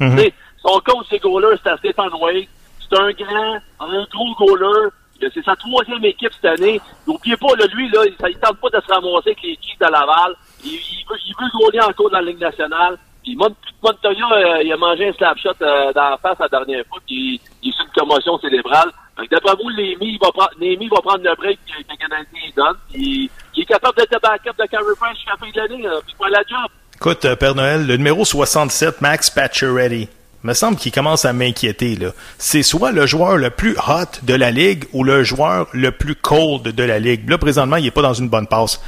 [0.00, 0.16] Mhm.
[0.16, 2.44] tu sais, Son coach, c'est goaler, c'est Stéphane Wade.
[2.80, 4.88] C'est un grand, un gros goaler.
[5.20, 6.80] C'est sa troisième équipe cette année.
[7.06, 9.84] N'oubliez pas, là, lui, là, il, il tente pas de se ramasser avec les de
[9.84, 10.34] Laval.
[10.64, 12.96] Il, il veut, il veut goaler encore dans la Ligue nationale.
[13.22, 16.48] Puis Mont- Montoya, euh, il a mangé un slap shot euh, dans la face la
[16.48, 18.90] dernière fois, puis il est sur une commotion cérébrale.
[19.30, 22.52] D'après vous, Némi, il va prendre, va prendre le break que que le Canadien lui
[22.56, 25.56] donne, puis il est capable d'être le backup de Carey Price jusqu'à la fin de
[25.60, 26.70] l'année, puis faire la job.
[26.96, 30.08] Écoute, euh, Père Noël, le numéro 67, Max Pacioretty,
[30.42, 31.96] me semble qu'il commence à m'inquiéter.
[31.96, 32.12] là.
[32.38, 36.14] C'est soit le joueur le plus hot de la ligue ou le joueur le plus
[36.14, 37.28] cold de la ligue.
[37.28, 38.80] Là, présentement, il est pas dans une bonne passe.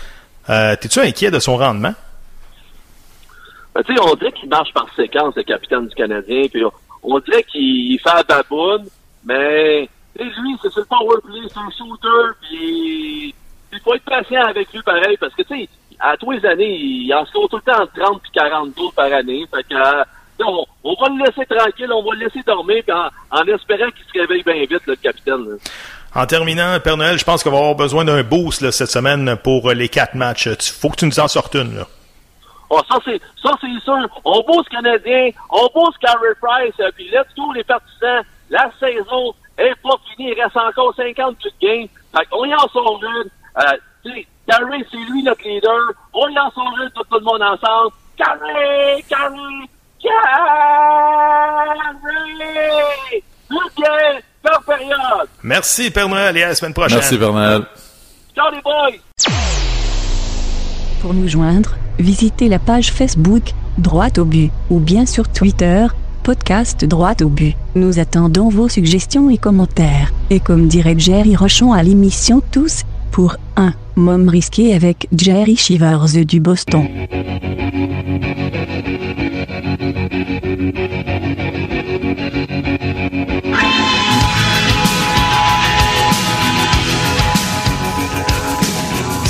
[0.49, 1.93] Euh, T'es-tu inquiet de son rendement?
[3.75, 6.63] Ben, on dirait qu'il marche par séquence, le capitaine du Canadien, puis
[7.03, 8.87] on, dirait qu'il fait la baboune,
[9.25, 13.35] mais lui, c'est le power play, c'est un shooter, puis
[13.73, 16.77] il faut être patient avec lui pareil, parce que tu sais, à tous les années,
[16.79, 19.75] il en score tout le temps entre 30 puis 40 tours par année, fait que
[19.75, 20.05] euh,
[20.85, 23.09] on, va le laisser tranquille, on va le laisser dormir, en,
[23.39, 25.47] en espérant qu'il se réveille bien vite, le capitaine.
[26.15, 29.71] En terminant, Père Noël, je pense qu'on va avoir besoin d'un boost cette semaine pour
[29.71, 30.49] les quatre matchs.
[30.59, 31.75] Tu- Faut que tu nous en sortes une.
[31.77, 31.87] Là.
[32.75, 34.09] Oh, ça, c'est, ça, c'est sûr.
[34.25, 38.25] On bosse Canadien, on bosse Carey Price, euh, puis let's go, les partisans.
[38.49, 40.33] La saison est pas finie.
[40.35, 41.89] Il reste encore 50 petites games.
[42.17, 43.29] Fait qu'on y en sort une.
[43.59, 43.77] Euh,
[44.49, 45.81] Carey, c'est lui notre leader.
[46.15, 47.93] On y en sort une, tout, tout le monde ensemble.
[48.17, 49.05] Carey!
[49.07, 49.69] Carey!
[50.03, 50.13] Carey!
[53.51, 54.23] Good game!
[54.43, 55.29] Belle période!
[55.43, 57.01] Merci, Père Noël, et à la semaine prochaine.
[57.01, 57.67] Merci, Bernal.
[58.35, 58.97] Ciao, les boys!
[61.03, 65.87] Pour nous joindre, visitez la page Facebook, Droite au but, ou bien sur Twitter,
[66.23, 67.55] podcast Droite au but.
[67.75, 70.13] Nous attendons vos suggestions et commentaires.
[70.31, 76.25] Et comme dirait Jerry Rochon à l'émission Tous, pour un Mom risqué avec Jerry Shivers
[76.25, 76.87] du Boston.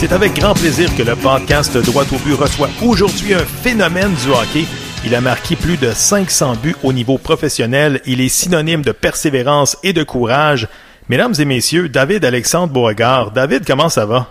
[0.03, 4.31] C'est avec grand plaisir que le podcast Droit au but reçoit aujourd'hui un phénomène du
[4.31, 4.65] hockey.
[5.07, 8.01] Il a marqué plus de 500 buts au niveau professionnel.
[8.05, 10.67] Il est synonyme de persévérance et de courage.
[11.09, 13.31] Mesdames et messieurs, David Alexandre Beauregard.
[13.31, 14.27] David, comment ça va?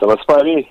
[0.00, 0.62] Ça va super bien.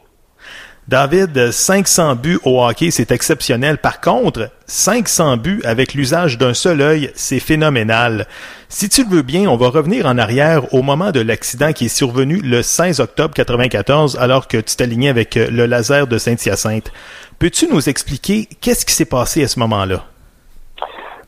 [0.87, 3.77] David, 500 buts au hockey, c'est exceptionnel.
[3.77, 8.25] Par contre, 500 buts avec l'usage d'un seul œil, c'est phénoménal.
[8.69, 11.85] Si tu le veux bien, on va revenir en arrière au moment de l'accident qui
[11.85, 16.17] est survenu le 16 octobre 94 alors que tu t'alignais avec euh, le laser de
[16.17, 16.93] Saint-Hyacinthe.
[17.37, 20.05] Peux-tu nous expliquer qu'est-ce qui s'est passé à ce moment-là?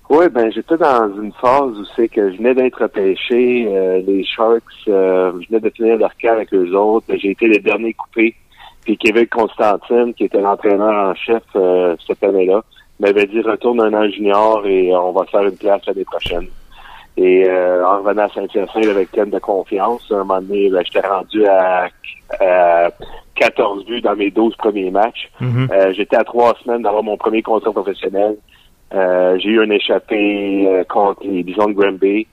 [0.10, 4.24] Oui, ben j'étais dans une phase où c'est que je venais d'être pêché, euh, les
[4.24, 7.94] Sharks, euh, je venais de finir leur camp avec eux autres, j'ai été le dernier
[7.94, 8.36] coupé.
[8.84, 12.64] Puis Kevin Constantine, qui était l'entraîneur en chef euh, cette année-là,
[13.00, 16.48] m'avait dit retourne un an junior et euh, on va faire une place l'année prochaine.
[17.18, 20.84] Et euh, en revenant à Saint-Hyacinthe avec thème de confiance, à un moment donné, ben,
[20.86, 21.90] j'étais rendu à,
[22.40, 22.90] à
[23.36, 25.30] 14 buts dans mes 12 premiers matchs.
[25.72, 28.36] Euh, J'étais à trois semaines d'avoir mon premier contrat professionnel.
[28.94, 32.28] Euh, j'ai eu un échappé euh, contre les Bisons de Granby.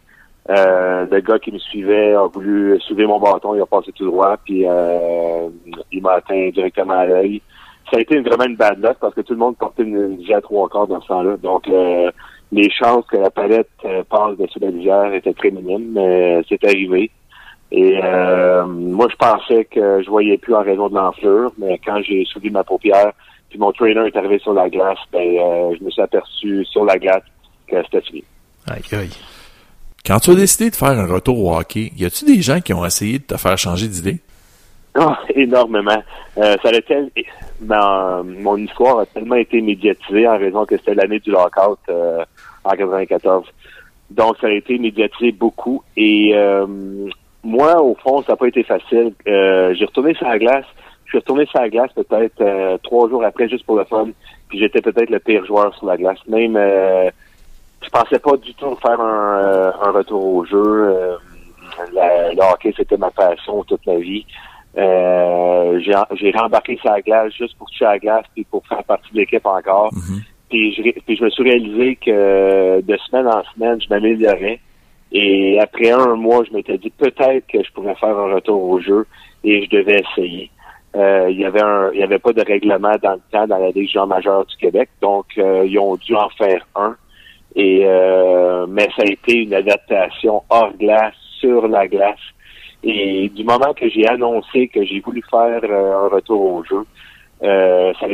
[0.48, 4.06] Euh, le gars qui me suivait a voulu soulever mon bâton, il a passé tout
[4.06, 5.48] droit, puis euh,
[5.90, 7.42] il m'a atteint directement à l'œil.
[7.90, 10.42] Ça a été vraiment une bad luck parce que tout le monde portait une visière
[10.42, 11.36] trois quarts dans ce temps-là.
[11.38, 12.10] Donc euh,
[12.52, 16.64] les chances que la palette euh, passe dessus la visière étaient très minimes, mais c'est
[16.64, 17.10] arrivé.
[17.72, 22.00] Et euh, moi, je pensais que je voyais plus en raison de l'enflure, mais quand
[22.02, 23.12] j'ai soulevé ma paupière,
[23.50, 26.84] puis mon trainer est arrivé sur la glace, ben, euh, je me suis aperçu sur
[26.84, 27.24] la glace
[27.66, 28.24] que c'était fini.
[28.68, 29.10] Aïe.
[30.06, 32.72] Quand tu as décidé de faire un retour au hockey, y a-tu des gens qui
[32.72, 34.18] ont essayé de te faire changer d'idée?
[34.94, 36.00] Ah, énormément.
[36.38, 37.10] Euh, ça a tel-
[37.60, 42.24] mon histoire a tellement été médiatisée en raison que c'était l'année du lockout euh,
[42.62, 43.46] en 94.
[44.10, 45.82] Donc, ça a été médiatisé beaucoup.
[45.96, 46.66] Et euh,
[47.42, 49.12] moi, au fond, ça n'a pas été facile.
[49.26, 50.66] J'ai retourné sur la glace.
[51.06, 54.08] Je suis retourné sur la glace peut-être trois jours après, juste pour le fun.
[54.48, 56.18] Puis j'étais peut-être le pire joueur sur la glace.
[56.28, 56.56] Même,
[57.86, 60.56] je pensais pas du tout faire un, euh, un retour au jeu.
[60.90, 61.16] Euh,
[61.92, 64.26] la- le hockey, c'était ma passion toute ma vie.
[64.76, 69.10] Euh, j'ai rembarqué sur la glace juste pour toucher la glace puis pour faire partie
[69.12, 69.90] de l'équipe encore.
[70.50, 74.60] Puis, je, puis je me suis réalisé que de semaine en semaine, je m'améliorais.
[75.12, 78.80] Et après un mois, je m'étais dit peut-être que je pourrais faire un retour au
[78.80, 79.06] jeu
[79.44, 80.50] et je devais essayer.
[80.94, 83.58] Euh, il y avait un, il y avait pas de règlement dans le temps dans
[83.58, 86.96] la Ligue junior majeure du Québec, donc euh, ils ont dû en faire un.
[87.56, 92.20] Et euh, mais ça a été une adaptation hors glace sur la glace.
[92.84, 96.84] Et du moment que j'ai annoncé que j'ai voulu faire euh, un retour au jeu,
[97.42, 98.06] euh, ça,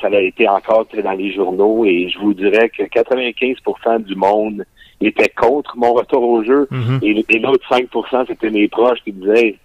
[0.00, 4.14] ça a été encore très dans les journaux et je vous dirais que 95% du
[4.14, 4.64] monde
[5.00, 6.68] était contre mon retour au jeu
[7.02, 9.56] et, et l'autre 5% c'était mes proches qui disaient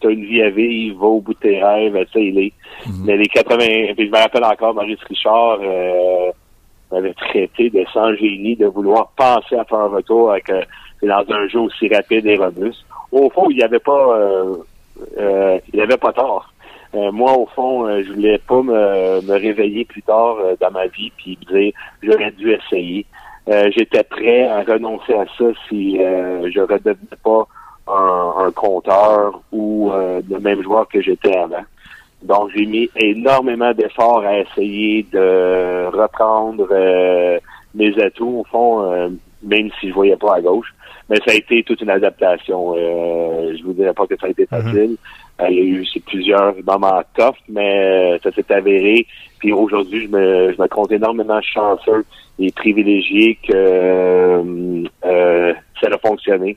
[0.00, 2.52] t'as une vie à vivre, va au bout de tes rêves, ça il est.
[3.04, 6.30] Mais les 80, puis je me rappelle encore Maurice Richard euh,
[6.94, 10.62] m'avait traité de sans génie de vouloir penser à faire un retour avec euh,
[11.02, 12.84] dans un jeu aussi rapide et robuste.
[13.12, 14.54] Au fond, il n'y avait pas euh,
[15.18, 16.50] euh, il avait pas tort.
[16.94, 20.70] Euh, moi, au fond, euh, je voulais pas me, me réveiller plus tard euh, dans
[20.70, 23.06] ma vie puis dire j'aurais dû essayer.
[23.46, 27.46] J'étais prêt à renoncer à ça si je redevenais pas
[27.86, 31.62] un, un compteur ou le même joueur que j'étais avant.
[32.24, 37.38] Donc, j'ai mis énormément d'efforts à essayer de reprendre euh,
[37.74, 39.08] mes atouts, au fond, euh,
[39.42, 40.74] même si je voyais pas à gauche.
[41.10, 42.74] Mais ça a été toute une adaptation.
[42.76, 44.96] Euh, je vous dirais pas que ça a été facile.
[45.40, 49.06] Euh, il y a eu plusieurs moments tough, mais euh, ça s'est avéré.
[49.38, 52.06] Puis aujourd'hui, je me, je me compte énormément chanceux
[52.38, 56.56] et privilégié que euh, euh, ça a fonctionné.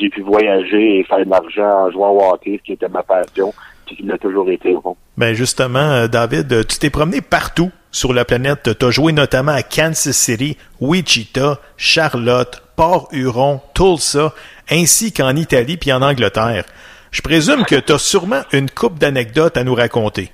[0.00, 3.02] J'ai pu voyager et faire de l'argent en jouant au hockey, ce qui était ma
[3.02, 3.52] passion,
[3.86, 4.96] puis l'a toujours été au fond.
[5.16, 8.78] Ben justement, euh, David, euh, tu t'es promené partout sur la planète.
[8.78, 14.32] Tu as joué notamment à Kansas City, Wichita, Charlotte, Port-Huron, Tulsa,
[14.70, 16.64] ainsi qu'en Italie puis en Angleterre.
[17.10, 20.32] Je présume que tu as sûrement une coupe d'anecdotes à nous raconter.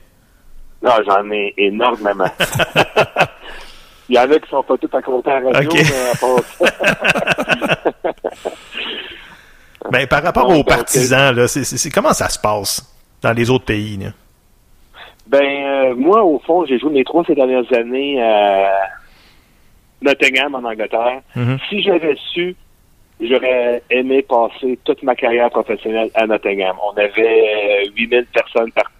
[0.82, 2.30] Non, j'en ai énormément.
[4.08, 6.16] Il y en a qui sont pas tous à compter à la radio, mais à
[6.16, 6.66] part ça.
[9.90, 11.46] Ben, par rapport Donc, aux donc, partisans, là,
[11.94, 12.82] comment ça se passe?
[13.22, 13.96] Dans les autres pays?
[13.96, 14.10] Là?
[15.26, 18.70] Ben, euh, moi, au fond, j'ai joué mes trois ces dernières années à
[20.00, 21.20] Nottingham, en Angleterre.
[21.36, 21.58] Mhm.
[21.68, 22.56] Si j'avais su,
[23.20, 26.76] j'aurais aimé passer toute ma carrière professionnelle à Nottingham.
[26.82, 28.90] On avait euh, 8000 personnes par,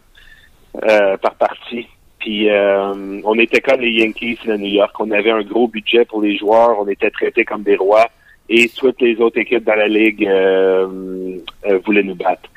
[0.88, 1.86] euh, par partie.
[2.18, 4.94] Puis euh, on était comme les Yankees de New York.
[4.98, 6.78] On avait un gros budget pour les joueurs.
[6.80, 8.08] On était traités comme des rois.
[8.48, 12.48] Et toutes les autres équipes dans la ligue euh, euh, voulaient nous battre.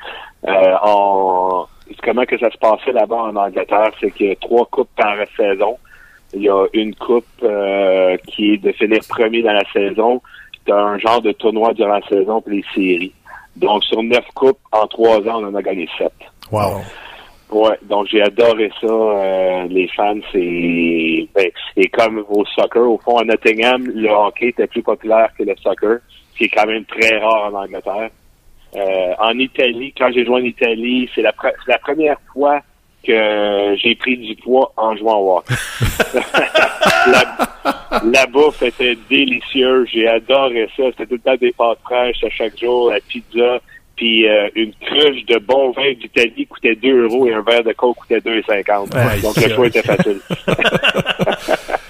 [0.46, 1.66] Euh, en-
[2.02, 5.14] comment que ça se passait là-bas en Angleterre, c'est qu'il y a trois coupes par
[5.36, 5.76] saison.
[6.34, 10.20] Il y a une coupe euh, qui est de finir premier dans la saison.
[10.66, 13.12] C'est un genre de tournoi durant la saison pour les séries.
[13.56, 16.12] Donc sur neuf coupes, en trois ans, on en a gagné sept.
[16.50, 16.80] Wow.
[17.50, 18.86] Ouais, donc j'ai adoré ça.
[18.86, 24.48] euh, les fans, c'est ben, et comme au soccer, au fond, à Nottingham, le hockey
[24.48, 25.98] était plus populaire que le soccer,
[26.32, 28.08] ce qui est quand même très rare en Angleterre.
[28.74, 32.60] Euh, en Italie, quand j'ai joué en Italie, c'est la, pre- la première fois
[33.06, 35.54] que j'ai pris du poids en jouant au hockey.
[37.08, 37.24] la,
[38.04, 39.88] la bouffe était délicieuse.
[39.92, 40.84] J'ai adoré ça.
[40.90, 43.60] C'était tout le temps des pâtes fraîches à chaque jour, la pizza.
[43.96, 47.72] Puis euh, une cruche de bon vin d'Italie coûtait 2 euros et un verre de
[47.72, 48.94] coke coûtait 2,50.
[48.94, 50.20] Ouais, Donc le choix était facile.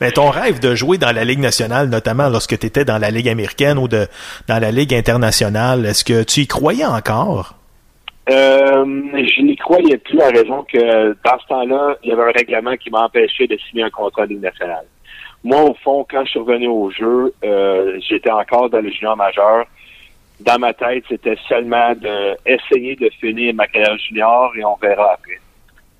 [0.00, 3.10] Ben, ton rêve de jouer dans la Ligue nationale, notamment lorsque tu étais dans la
[3.10, 4.06] Ligue américaine ou de,
[4.48, 7.54] dans la Ligue internationale, est-ce que tu y croyais encore?
[8.28, 12.32] Euh, je n'y croyais plus à raison que dans ce temps-là, il y avait un
[12.32, 14.84] règlement qui m'empêchait de signer un contrat de Ligue nationale.
[15.44, 19.16] Moi, au fond, quand je suis revenu au jeu, euh, j'étais encore dans le junior
[19.16, 19.64] majeur.
[20.40, 25.38] Dans ma tête, c'était seulement d'essayer de finir ma carrière junior et on verra après.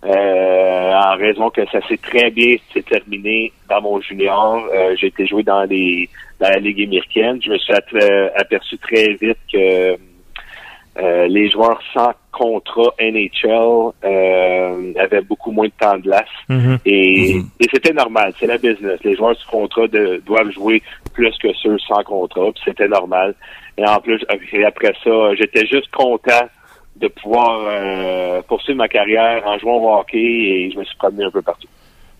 [0.06, 2.56] Euh, en raison que ça s'est très bien
[2.88, 4.64] terminé dans mon junior.
[4.72, 6.08] Euh, j'ai été joué dans les
[6.40, 7.40] dans la Ligue américaine.
[7.42, 9.96] Je me suis at- aperçu très vite que
[10.98, 16.24] euh, les joueurs sans contrat NHL euh, avaient beaucoup moins de temps de glace.
[16.48, 16.78] Mhm.
[16.86, 18.98] Et, et c'était normal, c'est la business.
[19.04, 20.82] Les joueurs sous contrat de- doivent jouer
[21.14, 23.34] plus que ceux sans contrat, c'était normal.
[23.76, 26.46] Et en plus, et après ça, j'étais juste content
[27.00, 31.24] de pouvoir euh, poursuivre ma carrière en jouant au hockey et je me suis promené
[31.24, 31.68] un peu partout.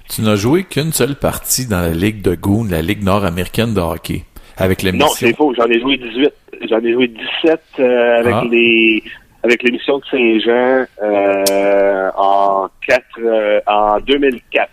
[0.09, 3.81] Tu n'as joué qu'une seule partie dans la Ligue de Goon, la Ligue nord-américaine de
[3.81, 4.23] hockey,
[4.57, 5.09] avec Non, l'émission.
[5.15, 6.33] c'est faux, j'en ai joué 18.
[6.71, 8.45] J'en ai joué 17 euh, avec Ah.
[8.51, 9.03] les
[9.43, 14.69] avec l'émission de Saint-Jean euh, en quatre euh, en 2004.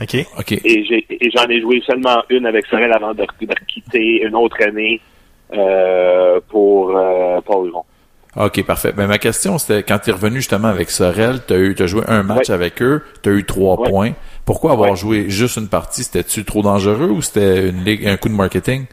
[0.00, 0.26] OK.
[0.38, 0.52] OK.
[0.64, 5.00] Et j'en ai joué seulement une avec Sorel avant de, de quitter une autre année
[5.52, 7.84] euh, pour euh, Paul Huron.
[8.34, 8.92] OK, parfait.
[8.96, 12.22] Ben, ma question, c'était quand tu es revenu justement avec Sorel, tu as, joué un
[12.22, 12.54] match Ouais.
[12.54, 13.90] avec eux, tu as eu trois Ouais.
[13.90, 14.12] points.
[14.46, 14.96] Pourquoi avoir Ouais.
[14.96, 16.02] joué juste une partie?
[16.02, 18.86] C'était-tu trop dangereux ou c'était une ligue, un coup de marketing?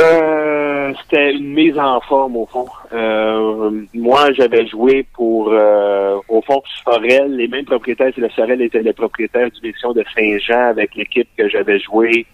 [0.00, 2.66] Euh, c'était une mise en forme au fond.
[2.92, 8.62] Euh, moi, j'avais joué pour euh, au fond Sorel, les mêmes propriétaires, c'est le Sorel
[8.62, 12.26] était le propriétaire du mission de Saint-Jean avec l'équipe que j'avais joué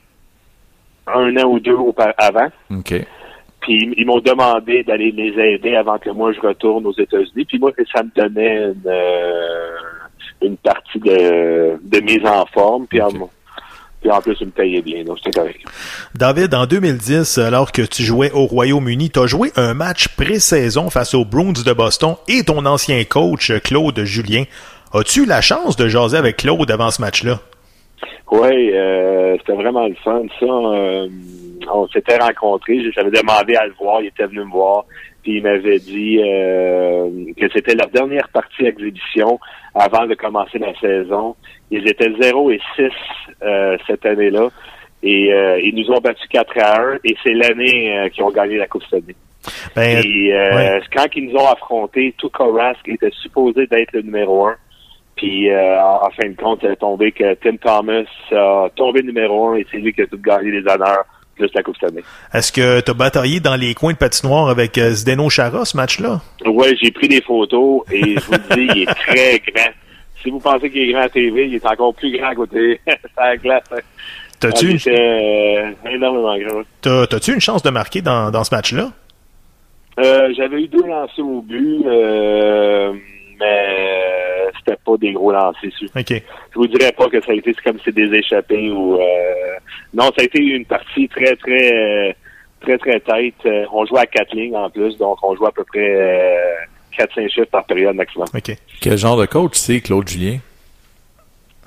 [1.07, 2.49] un an ou deux auparavant.
[2.71, 2.95] OK.
[3.61, 7.45] Puis ils- m'ont demandé d'aller les aider avant que moi je retourne aux États-Unis.
[7.45, 9.71] Puis moi, ça me donnait une, euh,
[10.43, 12.87] une partie de, de mise en forme.
[12.87, 13.09] Puis, en,
[14.01, 15.05] puis en plus, ils me payaient bien.
[15.05, 15.61] Donc c'était correct.
[16.15, 20.89] David, en 2010, alors que tu jouais au Royaume-Uni, tu as joué un match pré-saison
[20.89, 24.45] face aux Bruins de Boston et ton ancien coach, Claude Julien.
[24.95, 27.41] As-tu eu la chance de jaser avec Claude avant ce match-là?
[28.33, 30.47] Oui, euh, c'était vraiment le fun, ça.
[30.47, 31.09] Euh,
[31.73, 34.85] on s'était rencontrés, j'avais demandé à le voir, il était venu me voir.
[35.23, 39.39] Puis il m'avait dit euh, que c'était leur dernière partie exhibition
[39.75, 41.37] avant de commencer la saison.
[41.71, 42.85] Ils étaient 0 et 6
[43.43, 44.49] euh, cette année-là.
[45.03, 48.31] Et euh, ils nous ont battu 4 à 1 et c'est l'année euh, qu'ils ont
[48.31, 49.15] gagné la Coupe Stanley.
[49.75, 50.81] Ben, et euh, ouais.
[50.95, 54.57] quand ils nous ont affrontés, tout Rask était supposé d'être le numéro 1.
[55.17, 59.49] Puis euh, en en fin de compte, c'est tombé que Tim Thomas a tombé numéro
[59.51, 61.05] 1 et c'est lui qui a tout gagné les honneurs
[61.47, 62.03] plus la Coupe Stanley.
[62.33, 65.77] Est-ce que tu as bataillé dans les coins de patinoire avec euh, Zdeno Chara ce
[65.77, 66.21] match-là?
[66.47, 69.71] Ouais, j'ai pris des photos et je vous le dis, il est très grand.
[70.23, 72.81] Si vous pensez qu'il est grand à TV, il est encore plus grand à côté.
[73.17, 73.63] à la glace.
[73.73, 73.79] hein.
[74.39, 76.63] T'as-tu Ah, une, euh, énormément grand.
[76.81, 78.91] t'as- t'as-tu une chance de marquer dans, dans ce match-là?
[79.99, 82.93] Euh, J'avais eu deux lancers au but, euh,
[83.39, 85.71] mais c'était pas des gros lancers.
[85.81, 86.23] Je OK.
[86.53, 89.05] je vous dirais pas que ça a été comme c'est des échappés ou euh,
[89.95, 92.13] non, ça a été une partie très très euh,
[92.61, 93.35] très très tête.
[93.47, 96.55] Euh, on jouait à quatre lignes en plus, donc on jouait à peu près euh,
[96.99, 98.27] 4-5 chiffres par période maximum.
[98.35, 98.57] OK.
[98.81, 100.39] Quel genre de coach c'est Claude Julien?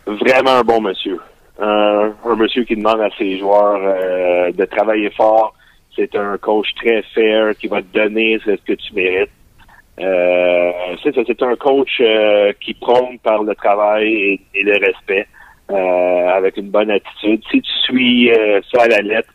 [0.06, 1.20] Vraiment un bon monsieur.
[1.60, 5.54] Un, un monsieur qui demande à ses joueurs euh, de travailler fort.
[5.96, 9.30] C'est un coach très fair qui va te donner ce que tu mérites.
[10.00, 10.72] Euh,
[11.04, 15.28] c'est ça, c'est un coach euh, qui prône par le travail et, et le respect
[15.72, 17.42] euh, avec une bonne attitude.
[17.52, 18.32] Si tu suis
[18.72, 19.34] ça à la lettre,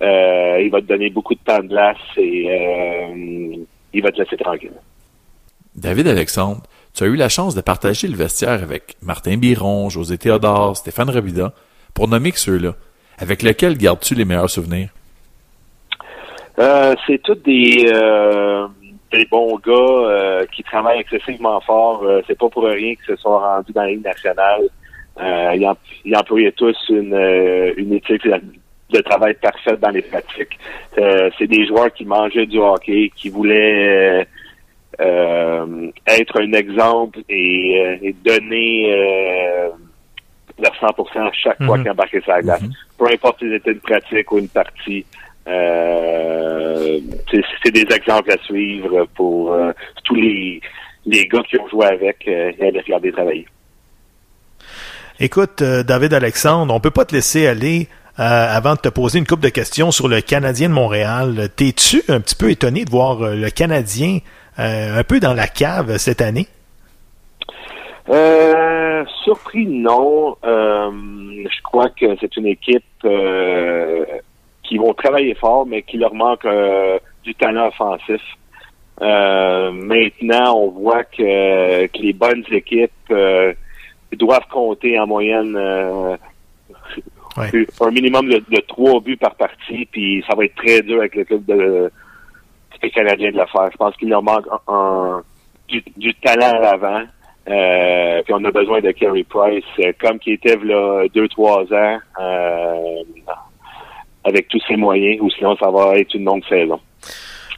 [0.00, 2.48] il va te donner beaucoup de temps de glace et
[3.92, 4.72] il va te laisser tranquille.
[5.74, 6.62] David Alexandre,
[6.94, 11.10] tu as eu la chance de partager le vestiaire avec Martin Biron, José Théodore, Stéphane
[11.10, 11.52] Robida,
[11.94, 12.74] pour nommer que ceux-là.
[13.18, 14.90] Avec lesquels gardes-tu les meilleurs souvenirs?
[16.58, 18.66] Euh, c'est tous des, euh,
[19.16, 22.02] des bons gars euh, qui travaillent excessivement fort.
[22.04, 24.62] Euh, c'est pas pour rien qu'ils se sont rendus dans la Ligue nationale.
[25.20, 25.68] Euh, ils,
[26.04, 30.56] ils employaient tous une, euh, une éthique de- travail parfaite dans les pratiques.
[30.98, 34.24] Euh, c'est des joueurs qui mangeaient du hockey, qui voulaient
[34.98, 39.68] être un exemple et, et donner euh,
[40.62, 41.82] leur 100% à chaque fois Mhm.
[41.82, 42.62] qu'ils embarquaient sur la glace.
[42.98, 45.04] Peu importe si c'était une pratique ou une partie.
[45.46, 47.00] Euh,
[47.62, 49.72] c'est des exemples à suivre pour euh,
[50.04, 50.60] tous les,
[51.04, 53.46] les gars qui ont joué avec euh, et à les regarder travailler.
[55.20, 59.44] Écoute, David Alexandre, on peut pas te laisser aller avant de te poser une couple
[59.44, 61.48] de questions sur le Canadien de Montréal.
[61.54, 64.18] T'es-tu un petit peu étonné de voir le Canadien
[64.56, 66.48] un peu dans la cave cette année?
[68.08, 70.36] Euh, surpris, non.
[70.42, 73.06] Je crois que c'est une équipe
[74.64, 78.20] qui vont travailler fort, mais qui leur manque euh, du talent offensif.
[79.02, 83.52] Euh, maintenant, on voit que, que les bonnes équipes euh,
[84.12, 86.16] doivent compter en moyenne euh,
[87.36, 87.50] Ouais.
[87.80, 91.16] un minimum de, de trois buts par partie, puis ça va être très dur avec
[91.16, 91.90] le club de,
[92.80, 93.68] des Canadiens de le faire.
[93.72, 95.22] Je pense qu'il leur manque un, un-
[95.66, 97.02] du, du talent à l'avant.
[97.48, 101.62] Euh, puis on a besoin de Carey Price, euh, comme qui était là deux, trois
[101.72, 103.02] ans, euh,
[104.24, 106.80] avec tous ses moyens, ou sinon ça va être une longue saison.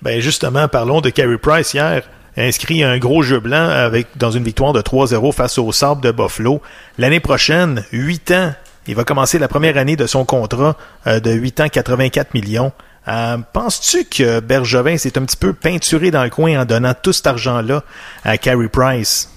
[0.03, 2.03] Ben justement, parlons de Carey Price hier.
[2.37, 6.11] Inscrit un gros jeu blanc avec dans une victoire de 3-0 face au Sable de
[6.11, 6.61] Buffalo.
[6.99, 8.53] L'année prochaine, 8 ans,
[8.87, 10.77] il va commencer la première année de son contrat
[11.07, 12.73] euh, de 8 ans, 84 millions.
[13.09, 17.13] Euh, Penses-tu que Bergevin s'est un petit peu peinturé dans le coin en donnant tout
[17.13, 17.83] cet argent-là
[18.25, 19.33] à Carey Price?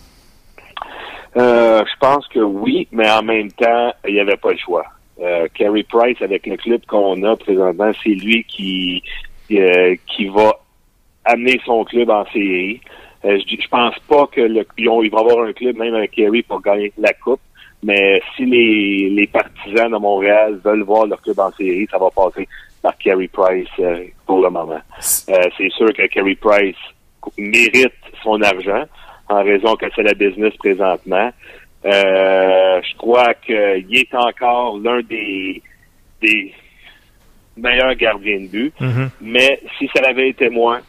[1.37, 4.83] Euh, je pense que oui, mais en même temps, il n'y avait pas le choix.
[5.21, 5.47] Euh,
[5.89, 9.03] Price, avec le club qu'on a présentement, c'est lui qui
[9.51, 10.53] euh, qui va
[11.25, 12.79] amener son club en série.
[13.25, 16.43] Euh, je, je pense pas que le, ils vont avoir un club même avec Carey
[16.47, 17.41] pour gagner la coupe.
[17.81, 22.09] Mais si les, les partisans de Montréal veulent voir leur club en série, ça va
[22.11, 22.47] passer
[22.81, 24.81] par Carey Price euh, pour le moment.
[25.29, 26.75] Euh, c'est sûr que Carey Price
[27.37, 28.83] mérite son argent
[29.29, 31.31] en raison que c'est la business présentement.
[31.85, 35.61] Euh, je crois qu'il est encore l'un des,
[36.21, 36.53] des
[37.55, 38.73] meilleurs gardiens de but.
[38.79, 39.09] Mhm.
[39.21, 40.81] Mais si ça avait été moi,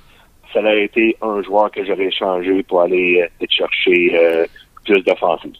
[0.53, 4.46] ça aurait été un joueur que j'aurais échangé pour aller euh, chercher euh,
[4.85, 5.53] plus d'offensive.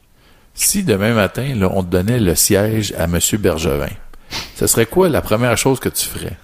[0.53, 3.19] Si demain matin, là, on te donnait le siège à M.
[3.38, 3.87] Bergevin,
[4.29, 6.37] ce serait quoi la première chose que tu ferais?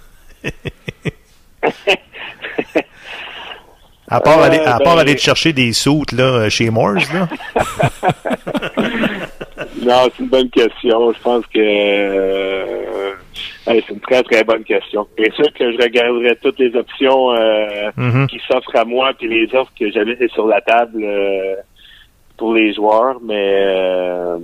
[4.09, 7.11] À part, Euh, aller, à part ben- aller te chercher des soutes là, chez Morse,
[7.13, 7.27] là.
[9.81, 11.13] Non, c'est une bonne question.
[11.13, 13.11] Je pense que euh,
[13.67, 15.07] hey, c'est une très très bonne question.
[15.17, 18.27] Bien sûr que je regarderai toutes les options euh, Mhm.
[18.27, 21.55] qui s'offrent à moi puis les offres que j'avais sur la table euh,
[22.37, 23.33] pour les joueurs, mais
[23.65, 24.37] euh,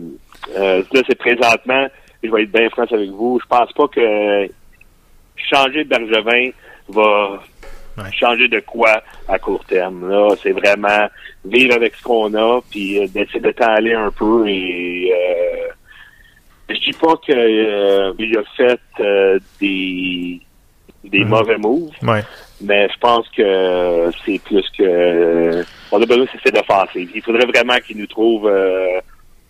[0.58, 1.88] euh, là c'est présentement.
[2.24, 3.40] Je vais être bien franc avec vous.
[3.42, 4.48] Je pense pas que
[5.36, 6.50] changer de Bergevin
[6.90, 7.40] va
[8.18, 10.10] changer de quoi à court terme.
[10.10, 11.08] Là, c'est vraiment
[11.46, 14.48] vivre avec ce qu'on a, puis euh, d'essayer de t'aller un peu.
[14.48, 15.68] Et euh,
[16.70, 20.40] je dis pas que euh, il a fait euh, des
[21.04, 21.28] des Mhm.
[21.28, 22.24] mauvais moves, Ouais.
[22.62, 27.10] mais je pense que c'est plus que on a besoin de système offensif.
[27.14, 29.00] Il faudrait vraiment qu'il nous trouve euh,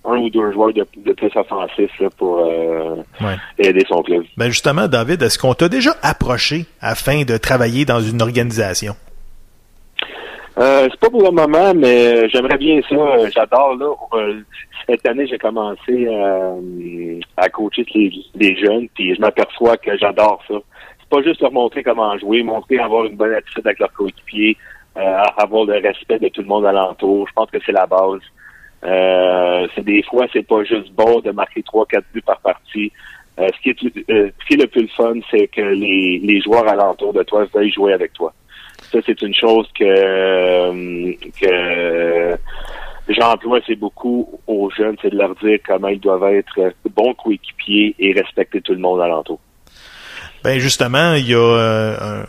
[0.05, 3.35] un ou deux joueurs de, de plus offensifs là, pour euh, Ouais.
[3.57, 4.23] aider son club.
[4.37, 8.95] Ben justement, David, est-ce qu'on t'a déjà approché afin de travailler dans une organisation?
[10.59, 13.29] Euh, c'est pas pour le moment, mais j'aimerais bien ça.
[13.33, 13.87] J'adore là.
[14.19, 14.41] euh,
[14.87, 20.43] cette année, j'ai commencé euh, à coacher les, les jeunes, puis je m'aperçois que j'adore
[20.47, 20.55] ça.
[20.99, 24.55] C'est pas juste leur montrer comment jouer, montrer avoir une bonne attitude avec leurs coéquipiers,
[24.97, 27.27] euh, avoir le respect de tout le monde alentour.
[27.27, 28.19] Je pense que c'est la base.
[28.85, 32.91] Euh, c'est des fois, c'est pas juste bon de marquer trois, quatre buts par partie.
[33.39, 36.41] Euh, ce, qui est, euh, ce qui est le plus fun, c'est que les, les
[36.41, 38.33] joueurs alentour de toi veuillent jouer avec toi.
[38.91, 42.37] Ça, c'est une chose que, euh, que
[43.09, 47.95] j'emploie, c'est beaucoup aux jeunes, c'est de leur dire comment ils doivent être bons coéquipiers
[47.97, 49.39] et respecter tout le monde alentour.
[50.43, 52.25] Ben justement, il y a euh, un,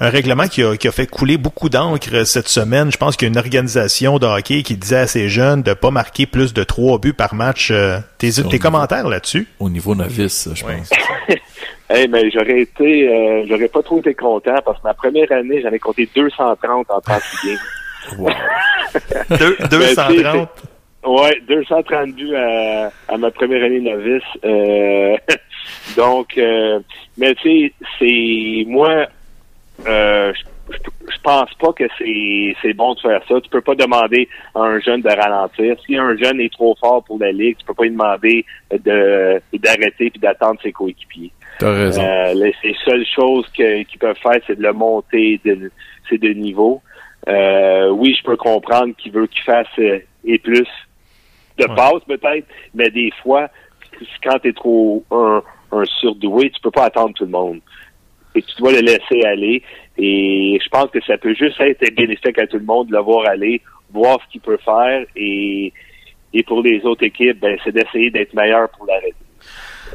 [0.00, 2.90] un règlement qui a, qui a fait couler beaucoup d'encre cette semaine.
[2.90, 5.74] Je pense qu'il y a une organisation de hockey qui disait à ces jeunes de
[5.74, 7.70] pas marquer plus de trois buts par match.
[7.70, 9.46] Euh, tes, commentaires là-dessus?
[9.58, 10.76] Au niveau novice, je Ouais.
[10.78, 10.90] pense.
[11.92, 15.60] Hey, mais j'aurais été, euh, j'aurais pas trop été content parce que ma première année,
[15.60, 17.58] j'en ai compté 230 en 38 games.
[18.18, 18.30] Wow.
[19.38, 20.48] Deux- Ben, 230.
[21.04, 24.22] Ouais, 230 buts à, à ma première année novice.
[24.44, 25.16] Euh,
[25.96, 26.78] donc, euh,
[27.18, 29.06] mais tu sais, c'est moi,
[29.86, 30.32] euh,
[30.70, 33.40] je, pense pas que c'est c'est bon de faire ça.
[33.40, 35.76] Tu peux pas demander à un jeune de ralentir.
[35.84, 39.40] Si un jeune est trop fort pour la ligue, tu peux pas lui demander de
[39.58, 41.32] d'arrêter puis d'attendre ses coéquipiers.
[41.58, 42.02] T'as raison.
[42.02, 45.70] Euh, les, les seules choses qu'ils peuvent faire, c'est de le monter, de,
[46.08, 46.80] c'est de niveau.
[47.28, 50.66] Euh, oui, je peux comprendre qu'il veut qu'il fasse euh, et plus
[51.58, 51.74] de Ouais.
[51.76, 53.48] passes peut-être, mais des fois,
[54.24, 57.60] quand tu es trop un, un surdoué, tu peux pas attendre tout le monde.
[58.34, 59.62] Et tu dois le laisser aller.
[59.98, 63.00] Et je pense que ça peut juste être bénéfique à tout le monde de le
[63.00, 63.60] voir aller,
[63.92, 65.04] voir ce qu'il peut faire.
[65.16, 65.72] Et,
[66.32, 69.14] et pour les autres équipes, ben, c'est d'essayer d'être meilleur pour l'arrêter.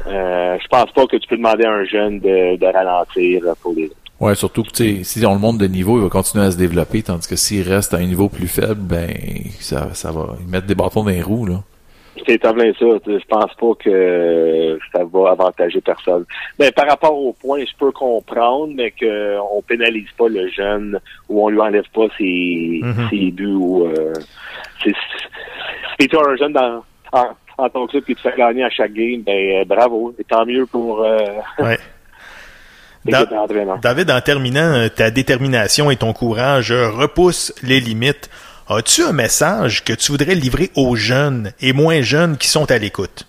[0.06, 3.74] Euh, je pense pas que tu peux demander à un jeune de, de ralentir pour
[3.74, 3.96] les autres.
[4.18, 7.02] Ouais, surtout que, si on le monte de niveau, il va continuer à se développer,
[7.02, 9.10] tandis que s'il reste à un niveau plus faible, ben,
[9.60, 11.62] ça, ça va mettre des bâtons dans les roues, là.
[12.26, 12.86] C'est en plein ça.
[13.06, 16.24] Je pense pas que ça va avantager personne.
[16.58, 20.98] Mais par rapport au point, je peux comprendre, mais qu'on pénalise pas le jeune
[21.28, 23.08] ou on lui enlève pas ses, Mhm.
[23.10, 24.12] ses buts ou euh,
[24.82, 27.26] si tu un jeune dans en,
[27.58, 30.14] en ton club qui te fait gagner à chaque game, ben euh, bravo.
[30.18, 31.18] Et tant mieux pour euh,
[31.58, 31.78] Ouais.
[33.04, 38.28] David, en terminant, euh, ta détermination et ton courage euh, repoussent les limites.
[38.68, 42.78] As-tu un message que tu voudrais livrer aux jeunes et moins jeunes qui sont à
[42.78, 43.24] l'écoute?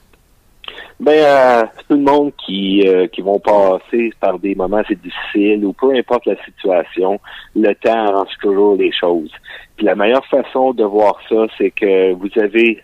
[1.00, 5.64] Ben, euh, tout le monde qui, euh, qui vont passer par des moments assez difficiles
[5.64, 7.20] ou peu importe la situation,
[7.56, 9.30] le temps arrange toujours les choses.
[9.76, 12.82] Puis la meilleure façon de voir ça, c'est que vous avez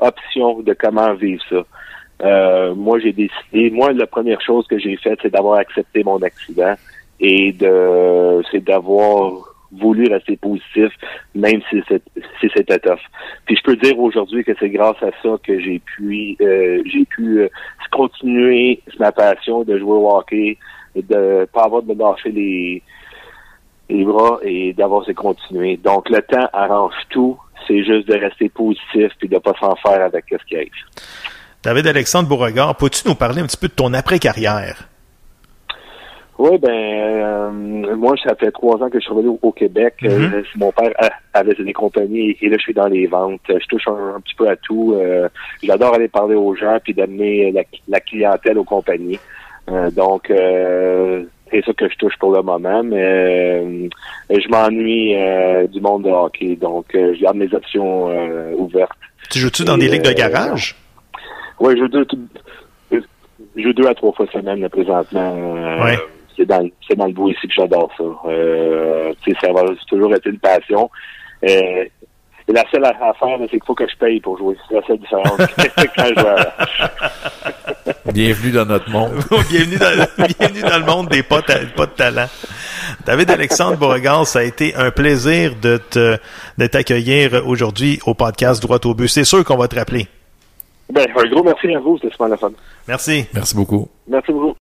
[0.00, 1.62] option de comment vivre ça.
[2.24, 6.20] Euh, moi, j'ai décidé, moi, la première chose que j'ai faite, c'est d'avoir accepté mon
[6.22, 6.74] accident
[7.20, 10.90] et de c'est d'avoir voulu rester positif,
[11.34, 12.02] même si c'est-
[12.54, 13.00] c'était tough.
[13.46, 17.04] Puis je peux dire aujourd'hui que c'est grâce à ça que j'ai pu euh, j'ai
[17.06, 17.48] pu euh,
[17.90, 20.58] continuer ma passion de jouer au hockey,
[20.94, 22.82] de pas avoir de me lâcher les
[23.88, 25.76] les bras et d'avoir se continuer.
[25.76, 30.02] Donc le temps arrange tout, c'est juste de rester positif puis de pas s'en faire
[30.02, 30.70] avec ce qui arrive.
[31.62, 34.88] David Alexandre Beauregard, peux-tu nous parler un petit peu de ton après-carrière?
[36.38, 37.50] Oui, ben euh,
[37.96, 39.94] moi, ça fait trois ans que je suis revenu au, au Québec.
[40.02, 40.32] Mhm.
[40.34, 40.90] Euh, mon père
[41.34, 43.40] avait des compagnies et là, je suis dans les ventes.
[43.48, 44.94] Je touche un, un petit peu à tout.
[44.96, 45.28] Euh,
[45.62, 49.20] J'adore aller parler aux gens puis d'amener la, la clientèle aux compagnies.
[49.70, 53.88] Euh, donc, euh, c'est ça que je touche pour le moment, mais euh,
[54.30, 55.14] je m'ennuie
[55.68, 56.56] du monde de hockey.
[56.56, 58.06] Donc, je garde mes options
[58.56, 58.98] ouvertes.
[59.30, 60.74] Tu joues-tu dans des ligues de garage?
[61.60, 62.06] Oui, je joue deux,
[62.90, 65.34] je joue deux à trois fois semaine là, présentement.
[65.84, 65.98] Ouais.
[66.42, 68.02] C'est dans, c'est dans le bout ici que j'adore ça.
[68.28, 70.90] Euh, tu sais, ça va toujours été une passion.
[71.44, 71.84] Euh,
[72.48, 74.56] et la seule affaire, c'est qu'il faut que je paye pour jouer.
[74.68, 75.38] C'est la seule différence
[78.06, 79.12] je Bienvenue dans notre monde.
[79.50, 82.26] bienvenue, dans, bienvenue dans le monde des pas, ta- pas de talent.
[83.06, 86.18] David Alexandre Beauregard, ça a été un plaisir de te,
[86.58, 89.06] de t'accueillir aujourd'hui au podcast Droit au but.
[89.06, 90.08] C'est sûr qu'on va te rappeler.
[90.92, 92.50] Ben, un gros merci à vous, c'était super le fun.
[92.88, 93.26] Merci.
[93.32, 93.88] Merci beaucoup.
[94.08, 94.56] Merci beaucoup.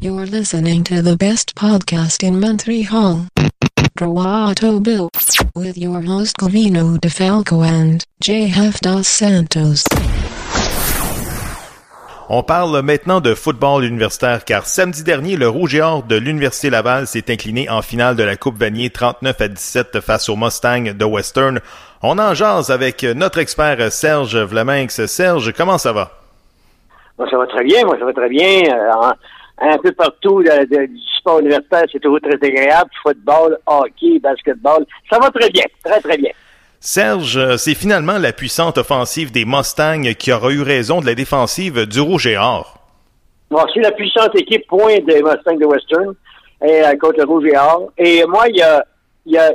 [0.00, 3.26] You're listening to the best podcast in Montreal.
[3.98, 5.10] Droito Bill.
[5.56, 8.80] With your host Covino DeFalco and J.F.
[8.80, 9.82] Dos Santos.
[12.28, 16.70] On parle maintenant de football universitaire car samedi dernier, le Rouge et Or de l'Université
[16.70, 20.94] Laval s'est incliné en finale de la Coupe Vanier 39 à 17 face au Mustang
[20.96, 21.58] de Western.
[22.02, 25.06] On en jase avec notre expert Serge Vlaminx.
[25.06, 26.12] Serge, comment ça va?
[27.18, 27.84] Moi, ça va très bien.
[27.84, 28.62] Moi, ça va très bien.
[28.70, 29.12] Euh,
[29.60, 32.90] un peu partout de, de, du sport universitaire, c'est toujours très agréable.
[33.02, 34.84] Football, hockey, basketball.
[35.10, 35.64] Ça va très bien.
[35.84, 36.30] Très, très bien.
[36.80, 41.14] Serge, euh, c'est finalement la puissante offensive des Mustangs qui aura eu raison de la
[41.14, 42.78] défensive du Rouge et Or.
[43.50, 46.14] Bon, c'est la puissante équipe point des Mustangs de Western
[46.64, 47.90] et, euh, contre le Rouge et Or.
[47.98, 48.84] Et moi, il y a,
[49.26, 49.52] y a,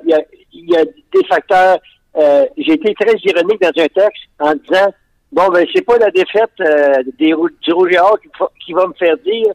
[0.53, 1.77] y a des facteurs.
[2.17, 4.93] Euh, J'ai été très ironique dans un texte en disant
[5.31, 8.29] bon ben c'est pas la défaite euh, des, du Rouge et Or qui,
[8.65, 9.51] qui va me faire dire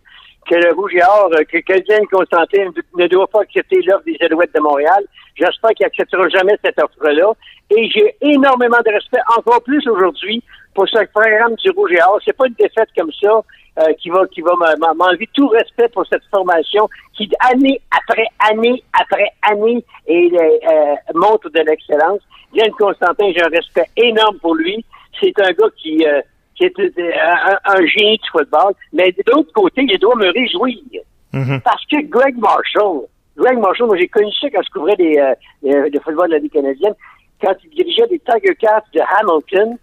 [0.49, 4.17] que le Rouge et Or, euh, que quelqu'un Constantin ne doit pas accepter l'offre des
[4.21, 5.05] Alouettes de Montréal.
[5.35, 7.33] J'espère qu'il acceptera jamais cette offre-là.
[7.71, 10.43] Et j'ai énormément de respect, encore plus aujourd'hui,
[10.75, 12.19] pour ce programme du Rouge et Or.
[12.25, 13.43] C'est pas une défaite comme ça
[13.79, 14.53] euh, qui va qui va
[14.95, 21.49] m'enlever tout respect pour cette formation qui, année après année après année, et, euh, montre
[21.51, 22.21] de l'excellence.
[22.55, 24.85] Yann Constantin, j'ai un respect énorme pour lui.
[25.21, 26.21] C'est un gars qui euh,
[26.59, 28.75] qui est un, un, génie du football.
[28.93, 31.03] Mais de l'autre côté, il doit me réjouir.
[31.33, 31.61] Mhm.
[31.63, 33.03] Parce que Greg Marshall,
[33.37, 36.39] Greg Marshall, moi j'ai connu ça quand je couvrais des, euh, le football de la
[36.41, 36.95] Ligue canadienne,
[37.41, 39.79] quand il dirigeait des Tiger Cats de Hamilton,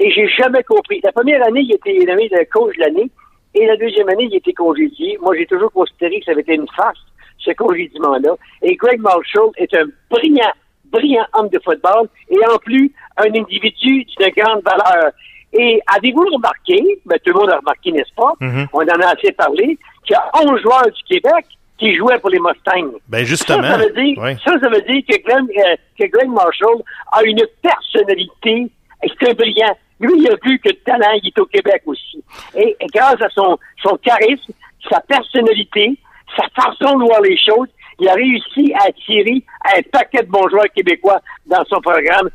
[0.00, 1.00] et j'ai jamais compris.
[1.02, 3.10] La première année, il était nommé le coach de l'année,
[3.54, 5.18] et la deuxième année, il était congédié.
[5.22, 6.98] Moi, j'ai toujours considéré que ça avait été une farce,
[7.38, 8.34] ce congédiement-là.
[8.62, 10.52] Et Greg Marshall est un brillant,
[10.92, 15.12] brillant homme de football, et en plus, un individu d'une grande valeur.
[15.52, 18.32] Et avez-vous remarqué, ben, tout le monde a remarqué, n'est-ce pas?
[18.40, 18.68] Mhm.
[18.72, 21.46] On en a assez parlé, qu'il y a 11 joueurs du Québec
[21.78, 22.98] qui jouaient pour les Mustangs.
[23.08, 23.62] Ben justement.
[23.62, 24.36] Ça, ça veut dire, oui.
[24.44, 26.82] ça, ça veut dire que, Glenn, euh, que Glenn Marshall
[27.12, 28.70] a une personnalité
[29.02, 29.76] c'est un brillant.
[30.00, 32.22] Lui, il a vu que le talent, il est au Québec aussi.
[32.54, 34.52] Et, et grâce à son, son charisme,
[34.88, 35.98] sa personnalité,
[36.36, 37.68] sa façon de voir les choses,
[37.98, 39.42] il a réussi à attirer
[39.76, 42.28] un paquet de bons joueurs québécois dans son programme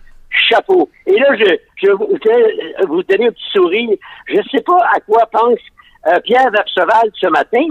[0.49, 0.89] chapeau.
[1.05, 3.97] Et là, je, je, vais vous donner un petit sourire.
[4.27, 5.59] Je ne sais pas à quoi pense
[6.07, 7.65] euh, Pierre Vercheval ce matin,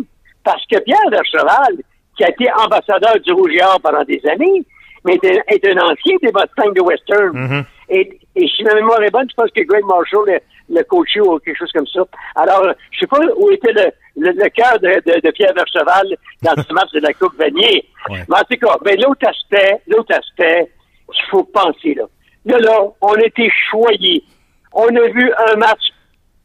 [0.45, 1.77] parce que Pierre Vercheval,
[2.17, 4.65] qui a été ambassadeur du Rouge et Or pendant des années,
[5.05, 7.33] mais est, est un ancien des Mustangs de Western.
[7.33, 7.65] Mhm.
[7.89, 10.39] Et, et si ma mémoire est bonne, je pense que Greg Marshall le,
[10.77, 12.03] le coaché ou quelque chose comme ça.
[12.37, 16.17] Alors, je sais pas où était le, le, le cœur de, de, de, Pierre Vercheval
[16.43, 17.85] dans ce match de la Coupe Vanier.
[18.09, 18.25] Ouais.
[18.29, 20.71] Mais en tout cas, ben, l'autre aspect, l'autre aspect
[21.13, 22.05] qu'il faut penser, là.
[22.45, 24.25] Là, là, on été choyés.
[24.73, 25.81] On a vu un match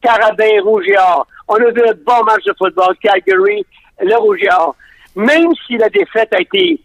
[0.02, 1.26] Carabin Rouge et Or.
[1.48, 3.64] On a vu un bon match de football, Calgary,
[4.00, 4.76] le Rouge et Or.
[5.16, 6.80] Même si la défaite a été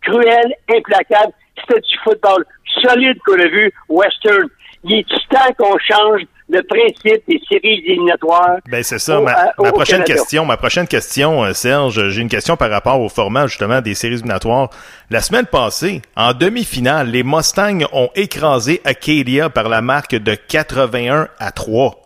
[0.00, 2.44] cruelle, implacable, c'était du football
[2.82, 4.48] solide qu'on a vu, Western.
[4.84, 6.22] Il est temps qu'on change
[6.54, 8.58] le principe des séries éliminatoires.
[8.70, 9.20] Ben c'est ça.
[9.20, 10.14] au, ma, euh, ma prochaine Canada.
[10.14, 13.94] question, ma prochaine question, euh, Serge, j'ai une question par rapport au format justement des
[13.94, 14.70] séries éliminatoires.
[15.10, 21.28] La semaine passée, en demi-finale, les Mustangs ont écrasé Acadia par la marque de 81
[21.38, 22.00] à 3.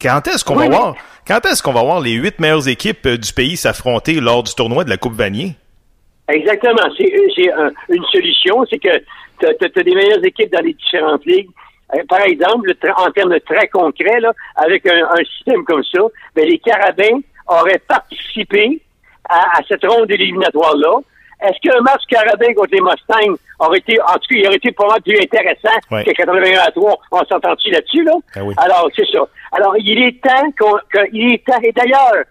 [0.00, 0.94] Quand est-ce qu'on Oui, va voir
[1.28, 4.52] quand est-ce qu'on va voir les huit meilleures équipes euh, du pays s'affronter lors du
[4.54, 5.54] tournoi de la Coupe Vanier?
[6.28, 6.82] Exactement.
[6.96, 8.88] C'est c'est un- une solution, c'est que
[9.40, 11.48] tu as, des meilleures équipes dans les différentes ligues.
[11.94, 16.00] Euh, par exemple, en termes de très concrets, là, avec un, un système comme ça,
[16.34, 18.80] ben, les Carabins auraient participé
[19.28, 21.00] à, à cette ronde éliminatoire-là.
[21.42, 24.74] Est-ce qu'un match Carabin contre les Mustangs aurait été, en tout cas, il aurait été
[24.78, 26.04] mal plus intéressant Ouais.
[26.04, 26.98] que 81 à 3?
[27.12, 28.12] On s'entend-tu là-dessus, là?
[28.36, 28.54] Ah oui.
[28.58, 29.20] Alors, c'est ça.
[29.52, 30.76] Alors, il est temps qu'on,
[31.12, 32.24] il est temps, et d'ailleurs,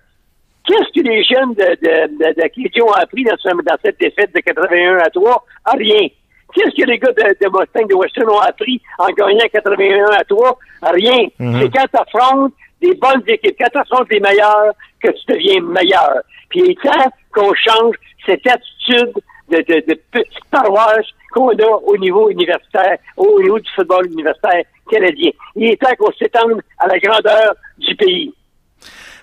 [0.67, 4.35] Qu'est-ce que les jeunes de, de, de, d'Acadie ont appris dans, ce- dans cette défaite
[4.35, 5.43] de 81 à 3?
[5.65, 6.07] Ah, rien.
[6.53, 10.23] Qu'est-ce que les gars de, de Mustang de Western ont appris en gagnant 81 à
[10.23, 10.57] 3?
[10.83, 11.27] Rien.
[11.39, 11.61] Mhm.
[11.61, 15.61] C'est quand tu affrontes des bonnes équipes, quand tu affrontes les meilleurs, que tu deviens
[15.61, 16.21] meilleur.
[16.49, 17.95] Puis il est temps qu'on change
[18.25, 19.13] cette attitude
[19.49, 24.63] de, de, de petite paroisse qu'on a au niveau universitaire, au niveau du football universitaire
[24.89, 25.31] canadien.
[25.55, 28.33] Il est temps qu'on s'étende à la grandeur du pays.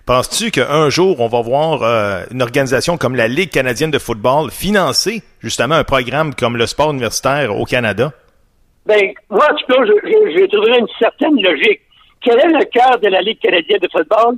[0.07, 4.53] Penses-tu qu'un jour, on va voir euh, une organisation comme la Ligue canadienne de football
[4.53, 8.13] financer justement un programme comme le sport universitaire au Canada?
[8.87, 11.81] Ben, moi, en tout cas, je, je, je trouverais une certaine logique.
[12.21, 14.37] Quel est le cœur de la Ligue canadienne de football?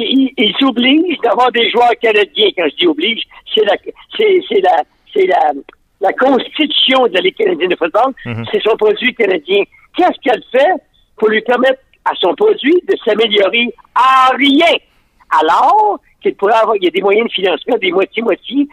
[0.00, 2.50] Ils ils s'obligent d'avoir des joueurs canadiens.
[2.54, 3.22] Quand je dis oblige,
[3.54, 3.76] c'est la,
[4.18, 4.82] c'est, c'est la,
[5.14, 5.52] c'est la,
[6.02, 8.12] la constitution de la Ligue canadienne de football.
[8.26, 8.44] Mhm.
[8.52, 9.62] C'est son produit canadien.
[9.96, 10.72] Qu'est-ce qu'elle fait
[11.16, 13.74] pour lui permettre à son produit de s'améliorer?
[13.94, 14.74] À rien!
[15.40, 18.68] Alors qu'il pourrait avoir, il y a des moyens de financement, des moitiés-moitiés,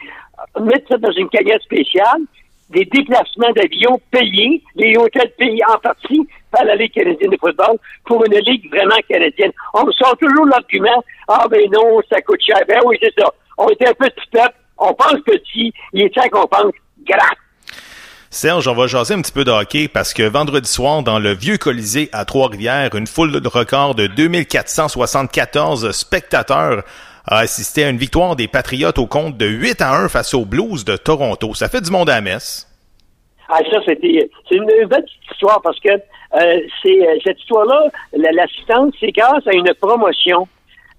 [0.59, 2.21] mettre ça dans une cagnotte spéciale,
[2.69, 7.77] des déplacements d'avions payés, des hôtels payés en partie par la Ligue canadienne de football
[8.05, 9.51] pour une ligue vraiment canadienne.
[9.73, 12.59] On me sort toujours l'argument, ah ben non, ça coûte cher.
[12.67, 13.29] Ben oui, c'est ça.
[13.57, 16.73] On est un petit peuple, on pense petit, il est temps qu'on pense
[17.05, 17.35] grand.
[18.33, 21.33] Serge, on va jaser un petit peu de hockey parce que vendredi soir, dans le
[21.33, 26.83] vieux Colisée à Trois-Rivières, une foule de record de 2474 spectateurs
[27.27, 30.45] a assisté à une victoire des Patriotes au compte de 8 à 1 face aux
[30.45, 31.53] Blues de Toronto.
[31.55, 32.67] Ça fait du monde à la messe.
[33.49, 38.31] Ah, ça, c'était, c'est une belle histoire parce que euh, c'est, euh, cette histoire-là, la-
[38.31, 40.47] l'assistance, c'est grâce à une promotion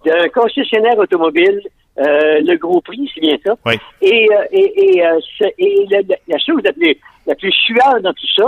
[0.05, 1.63] d'un concessionnaire automobile,
[1.99, 3.55] euh, le Gros Prix, c'est bien ça.
[3.65, 3.75] Oui.
[4.03, 5.19] Et, euh, et, et, euh,
[5.59, 6.95] et la, la- la chose la plus,
[7.27, 8.47] la plus suave dans tout ça,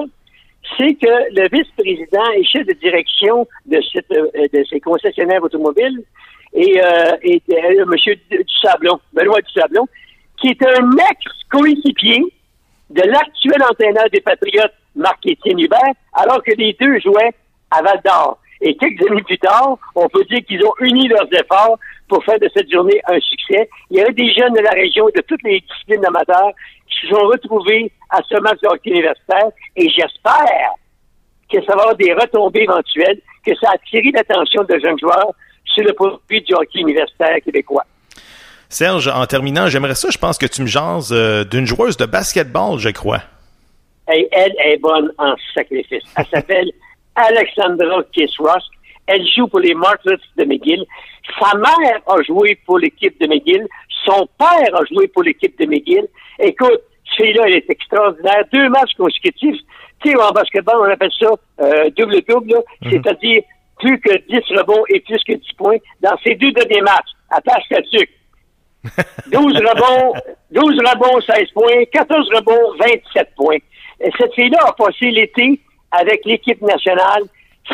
[0.78, 6.02] c'est que le vice-président et chef de direction de, cette, euh, de ces concessionnaires automobiles
[6.54, 8.44] est, euh, est euh, M.
[8.44, 9.86] Dusablon, Benoît Dusablon,
[10.40, 12.22] qui est un ex-coéquipier
[12.90, 17.34] de l'actuel entraîneur des Patriotes, Marc-Étienne Hubert, alors que les deux jouaient
[17.70, 18.38] à Val d'Or.
[18.60, 22.38] Et quelques années plus tard, on peut dire qu'ils ont uni leurs efforts pour faire
[22.38, 23.68] de cette journée un succès.
[23.90, 26.52] Il y avait des jeunes de la région, de toutes les disciplines amateurs,
[27.00, 29.48] se sont retrouvés à ce match de hockey universitaire.
[29.76, 30.74] Et j'espère
[31.50, 35.32] que ça va avoir des retombées éventuelles, que ça a attiré l'attention de jeunes joueurs
[35.64, 37.84] sur le produit du hockey universitaire québécois.
[38.68, 42.06] Serge, en terminant, j'aimerais ça, je pense que tu me jases euh, d'une joueuse de
[42.06, 43.22] basketball, je crois.
[44.12, 46.02] Et elle est bonne en sacrifice.
[46.16, 46.70] Elle s'appelle
[47.14, 48.68] Alexandra Kiss-Ross.
[49.06, 50.84] Elle joue pour les Martlets de McGill.
[51.40, 53.66] Sa mère a joué pour l'équipe de McGill.
[54.04, 56.06] Son père a joué pour l'équipe de McGill.
[56.38, 56.80] Écoute,
[57.16, 58.44] celui-là, elle est extraordinaire.
[58.52, 59.60] Deux matchs consécutifs.
[60.02, 61.30] Tu sais, en basketball, on appelle ça
[61.60, 62.60] euh, double-double, là.
[62.90, 63.42] c'est-à-dire
[63.78, 67.10] plus que 10 rebonds et plus que 10 points dans ces deux derniers matchs.
[67.30, 68.08] Attache là-dessus.
[69.32, 70.12] 12 rebonds,
[70.50, 73.56] 12 rebonds, 16 points, 14 rebonds, 27 points.
[74.00, 77.22] Et cette fille-là a passé l'été avec l'équipe nationale.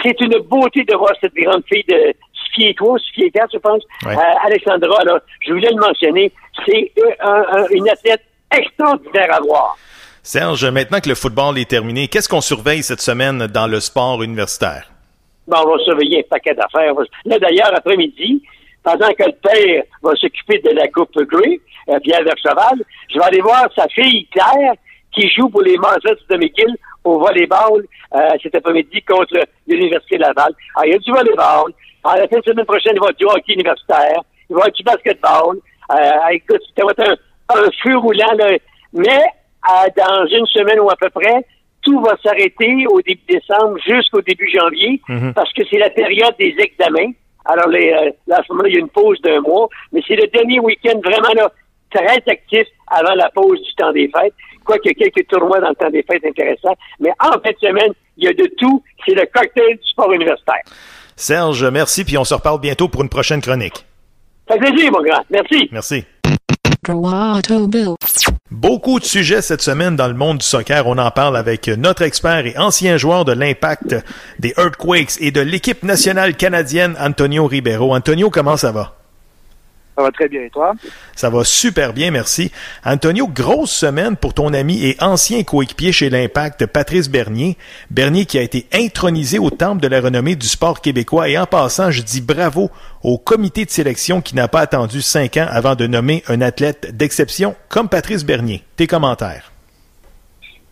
[0.03, 2.15] C'est une beauté de voir cette grande fille de
[2.55, 3.83] 6 pieds 3, 6 pieds 4, je pense.
[4.05, 4.15] Ouais.
[4.17, 6.33] Euh, Alexandra, là, je voulais le mentionner.
[6.67, 8.23] C'est un- un- une athlète
[8.57, 9.77] extraordinaire à voir.
[10.23, 14.23] Serge, maintenant que le football est terminé, qu'est-ce qu'on surveille cette semaine dans le sport
[14.23, 14.85] universitaire?
[15.49, 16.93] Bon, on va surveiller un paquet d'affaires.
[17.25, 18.43] Là, d'ailleurs, après-midi,
[18.83, 23.25] pendant que le père va s'occuper de la Coupe Grey, euh, Pierre Vercheval, je vais
[23.25, 24.75] aller voir sa fille Claire,
[25.13, 27.85] qui joue pour les Marseillais de McGill au volleyball
[28.15, 29.35] euh, cet après-midi contre
[29.67, 30.53] l'Université Laval.
[30.77, 31.73] Alors, il y a du volleyball.
[32.05, 34.21] Alors, la fin de semaine prochaine, il va y avoir du hockey universitaire.
[34.49, 35.57] Il va y avoir du basketball.
[35.93, 38.33] Euh, écoute, ça va être un, un feu roulant.
[38.39, 38.57] Là.
[38.93, 39.07] Mais
[39.69, 41.45] euh, dans une semaine ou à peu près,
[41.83, 45.33] tout va s'arrêter au début décembre jusqu'au début janvier Mhm.
[45.35, 47.13] parce que c'est la période des examens.
[47.47, 50.01] Alors, les, euh, là, à ce moment-là, il y a une pause d'un mois, mais
[50.07, 51.51] c'est le dernier week-end vraiment là,
[51.91, 54.35] très actif avant la pause du temps des fêtes.
[54.65, 56.77] Quoique il y a quelques tournois dans le temps des fêtes intéressants.
[57.01, 58.83] Mais en fin de semaine, il y a de tout.
[59.07, 60.63] C'est le cocktail du sport universitaire.
[61.21, 63.85] Serge, merci, puis on se reparle bientôt pour une prochaine chronique.
[64.49, 65.23] Ça fait plaisir, mon grand.
[65.29, 65.69] Merci.
[65.71, 66.05] Merci.
[68.51, 70.87] Beaucoup de sujets cette semaine dans le monde du soccer.
[70.87, 73.97] On en parle avec notre expert et ancien joueur de l'Impact,
[74.39, 77.95] des Earthquakes et de l'équipe nationale canadienne, Antonio Ribeiro.
[77.95, 79.00] Antonio, comment ça va?
[80.01, 80.73] Ça va très bien, et toi?
[81.15, 82.51] Ça va super bien, merci.
[82.87, 87.59] Antonio, grosse semaine pour ton ami et ancien coéquipier chez l'Impact, Patrice Bernier.
[87.91, 91.29] Bernier qui a été intronisé au temple de la renommée du sport québécois.
[91.29, 92.71] Et en passant, je dis bravo
[93.03, 96.97] au comité de sélection qui n'a pas attendu cinq ans avant de nommer un athlète
[96.97, 98.65] d'exception comme Patrice Bernier.
[98.77, 99.53] Tes commentaires?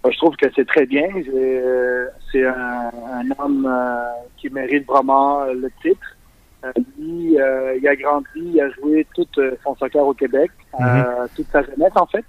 [0.03, 1.07] Moi, je trouve que c'est très bien.
[1.35, 4.05] Euh, C'est un, un homme euh,
[4.39, 6.16] qui mérite vraiment le titre.
[6.64, 10.50] Euh, lui, euh, il a grandi, il a joué tout euh, son soccer au Québec,
[10.80, 12.24] euh, toute sa jeunesse en fait.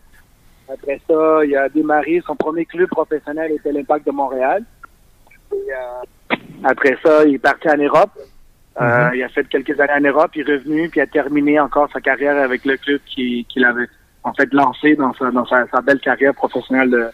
[0.72, 4.64] Après ça, il a démarré son premier club professionnel était l'Impact de Montréal.
[5.52, 5.58] Et,
[6.64, 8.12] après ça, il est parti en Europe.
[8.80, 11.60] Euh, Il a fait quelques années en Europe, il est revenu, puis il a terminé
[11.60, 13.88] encore sa carrière avec le club qui- qu'il avait
[14.24, 17.10] en fait lancé dans sa, dans sa, sa belle carrière professionnelle de-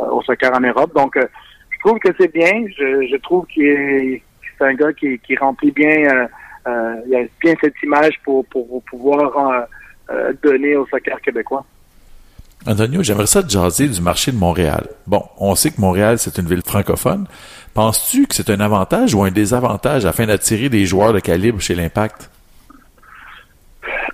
[0.00, 0.92] euh, au soccer en Europe.
[0.94, 1.26] Donc, euh,
[1.70, 2.64] je trouve que c'est bien.
[2.76, 4.22] Je, je trouve qu'il est,
[4.58, 6.26] c'est un gars qui, qui remplit bien, euh,
[6.66, 9.60] euh, il a bien cette image pour, pour pouvoir euh,
[10.10, 11.64] euh, donner au soccer québécois.
[12.66, 14.86] Antonio, j'aimerais ça te jaser du marché de Montréal.
[15.06, 17.26] Bon, on sait que Montréal, c'est une ville francophone.
[17.72, 21.74] Penses-tu que c'est un avantage ou un désavantage afin d'attirer des joueurs de calibre chez
[21.74, 22.30] l'Impact?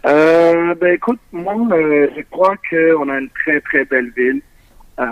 [0.07, 4.41] Euh, ben écoute, moi, euh, je crois qu'on a une très très belle ville.
[5.01, 5.05] Euh,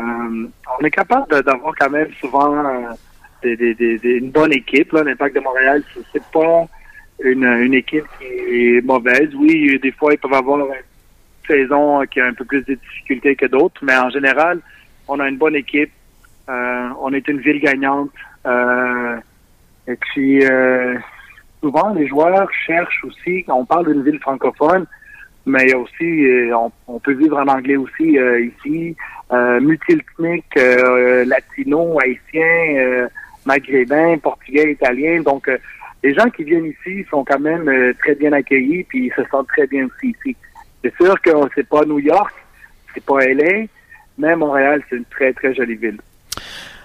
[0.80, 2.62] on est capable d'avoir quand même souvent
[3.42, 4.92] des, des, des, des- une bonne équipe.
[4.92, 5.82] L'Impact de Montréal,
[6.12, 6.66] c'est pas
[7.22, 9.30] une, une équipe qui est mauvaise.
[9.34, 10.74] Oui, des fois, ils peuvent avoir une
[11.46, 14.60] saison qui a un peu plus de difficultés que d'autres, mais en général,
[15.08, 15.92] on a une bonne équipe.
[16.48, 18.10] Euh, on est une ville gagnante.
[18.46, 19.16] Euh,
[19.86, 20.96] et puis, euh,
[21.60, 24.86] souvent, les joueurs cherchent aussi, on parle d'une ville francophone,
[25.46, 26.56] mais il y a aussi, euh,
[26.86, 28.96] on, peut vivre en anglais aussi euh, ici,
[29.32, 29.60] euh,
[30.58, 33.08] euh, latino, haïtien,
[33.44, 35.22] maghrébin, portugais, italien.
[35.22, 35.50] Donc,
[36.04, 39.26] les gens qui viennent ici sont quand même euh, très bien accueillis, puis ils se
[39.30, 40.36] sentent très bien aussi ici.
[40.82, 42.32] C'est sûr que c'est pas New York,
[42.92, 43.64] c'est pas LA,
[44.18, 45.98] mais Montréal, c'est une très, très jolie ville.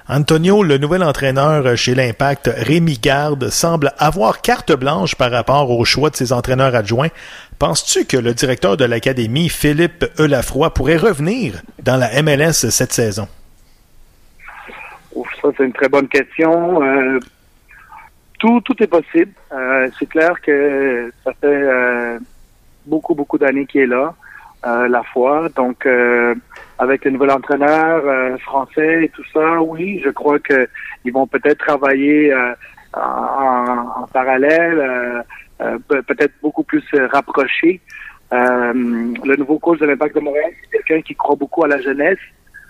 [0.07, 5.83] Antonio, le nouvel entraîneur chez l'Impact, Rémi Garde, semble avoir carte blanche par rapport au
[5.83, 7.09] choix de ses entraîneurs adjoints.
[7.59, 13.27] Penses-tu que le directeur de l'Académie, Philippe Elafroy, pourrait revenir dans la MLS cette saison?
[15.13, 16.81] Ouf, ça, c'est une très bonne question.
[16.81, 17.19] Euh,
[18.39, 19.31] tout, tout est possible.
[19.51, 22.17] Euh, c'est clair que ça fait euh,
[22.85, 24.15] beaucoup, beaucoup d'années qu'il est là,
[24.65, 25.47] euh, la fois.
[25.55, 26.33] Donc, euh,
[26.77, 30.67] avec le nouvel entraîneur euh, français et tout ça, oui, je crois que
[31.05, 32.53] ils vont peut-être travailler euh,
[32.93, 35.23] en, en- parallèle,
[35.59, 37.79] pe- peut-être beaucoup plus rapprochés.
[38.31, 42.17] Le nouveau coach de l'Impact de Montréal, c'est quelqu'un qui croit beaucoup à la jeunesse.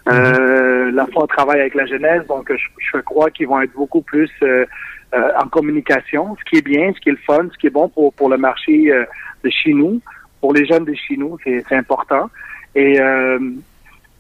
[0.10, 3.74] Euh, la fois, on travaille avec la jeunesse, donc je, je crois qu'ils vont être
[3.74, 4.66] beaucoup plus euh,
[5.14, 7.72] euh, en communication, ce qui est bien, ce qui est le fun, ce qui est
[7.72, 8.92] bon pour, pour le marché
[9.44, 10.02] de chez nous,
[10.42, 12.30] pour les jeunes de chez nous, c'est important.
[12.76, 13.00] Et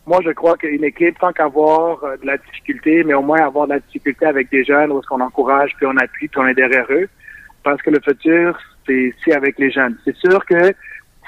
[0.08, 3.74] moi, je crois qu'une équipe, tant qu'avoir de la difficulté, mais au moins avoir de
[3.74, 6.56] la difficulté avec des jeunes, où est-ce qu'on encourage, puis on appuie, puis on est
[6.56, 7.08] derrière eux,
[7.64, 9.98] parce que le futur, c'est c'est avec les jeunes.
[10.04, 10.74] C'est sûr que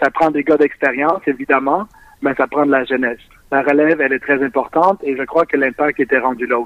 [0.01, 1.87] ça prend des gars d'expérience, évidemment,
[2.21, 3.19] mais ça prend de la jeunesse.
[3.51, 6.63] La relève, elle est très importante et je crois que l'impact était rendu là.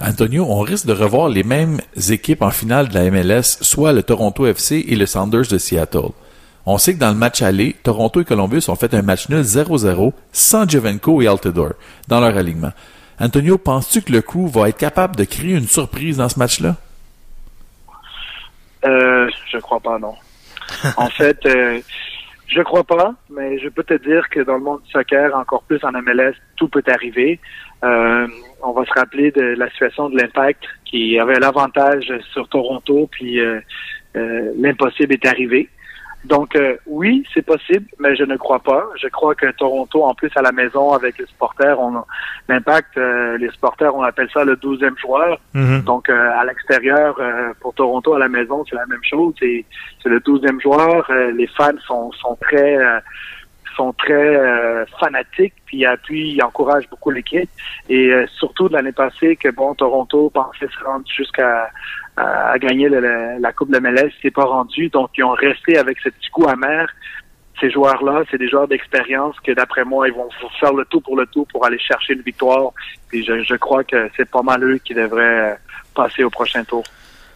[0.00, 1.78] Antonio, on risque de revoir les mêmes
[2.10, 6.10] équipes en finale de la MLS, soit le Toronto FC et le Sounders de Seattle.
[6.66, 9.42] On sait que dans le match aller, Toronto et Columbus ont fait un match nul
[9.42, 11.74] 0-0 sans Jovenko et Altidore
[12.08, 12.72] dans leur alignement.
[13.18, 16.76] Antonio, penses-tu que le crew va être capable de créer une surprise dans ce match-là?
[18.86, 20.14] Euh, je crois pas, non.
[20.96, 21.80] en fait, euh,
[22.50, 25.62] je crois pas, mais je peux te dire que dans le monde du soccer, encore
[25.62, 27.38] plus en MLS, tout peut arriver.
[27.84, 28.26] Euh,
[28.62, 33.38] on va se rappeler de la situation de l'impact qui avait l'avantage sur Toronto, puis
[33.40, 33.60] euh,
[34.16, 35.68] euh, l'impossible est arrivé.
[36.24, 38.86] Donc euh, oui, c'est possible, mais je ne crois pas.
[39.00, 42.04] Je crois que Toronto, en plus à la maison avec les supporters, on
[42.48, 45.40] l'impact, euh, les supporters, on appelle ça le douzième joueur.
[45.54, 45.80] Mhm.
[45.82, 49.34] Donc euh, à l'extérieur, euh, pour Toronto à la maison, c'est la même chose.
[49.40, 49.64] C'est
[50.04, 51.06] le douzième joueur.
[51.08, 53.00] Euh, les fans sont sont très euh,
[53.76, 57.48] sont très euh, fanatiques, puis appuient, ils encouragent beaucoup l'équipe.
[57.88, 61.70] Et euh, surtout de l'année passée, que bon, Toronto pensait se rendre jusqu'à
[62.20, 64.88] à, gagner la Coupe de MLS, c'est pas rendu.
[64.88, 66.88] Donc ils ont resté avec ce petit coup amer.
[67.60, 71.16] Ces joueurs-là, c'est des joueurs d'expérience que d'après moi, ils vont faire le tout pour
[71.16, 72.72] le tout pour aller chercher une victoire.
[73.08, 75.58] Puis je, crois que c'est pas mal eux qui devraient
[75.94, 76.84] passer au prochain tour.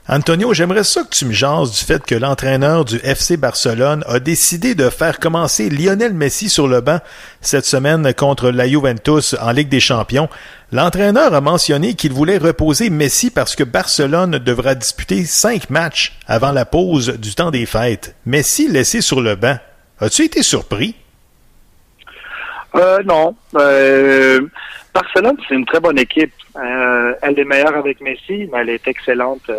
[0.07, 4.21] Antonio, j'aimerais ça que tu me jases du fait que l'entraîneur du FC Barcelone a
[4.21, 6.99] décidé de faire commencer Lionel Messi sur le banc
[7.41, 10.29] cette semaine contre la Juventus en Ligue des Champions.
[10.73, 16.53] L'entraîneur a mentionné qu'il voulait reposer Messi parce que Barcelone devra disputer cinq matchs avant
[16.53, 18.15] la pause du temps des fêtes.
[18.27, 19.57] Messi laissé sur le banc.
[20.01, 20.97] As-tu été surpris?
[22.75, 23.35] Euh, non.
[23.55, 24.39] Euh,
[24.93, 26.35] Barcelone, c'est une très bonne équipe.
[26.57, 29.51] Euh, elle est meilleure avec Messi, mais elle est excellente.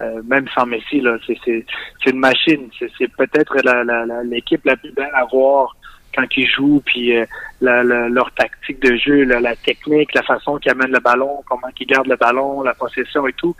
[0.00, 1.64] Euh, même sans Messi, là, c'est
[2.10, 2.68] une machine.
[2.98, 5.76] C'est peut-être la- la- la- l'équipe la, plus belle à voir
[6.14, 7.24] quand ils jouent, puis euh,
[7.60, 11.86] la- leur tactique de jeu, la, technique, la façon qu'ils amènent le ballon, comment qu'ils
[11.86, 13.54] gardent le ballon, la possession et tout.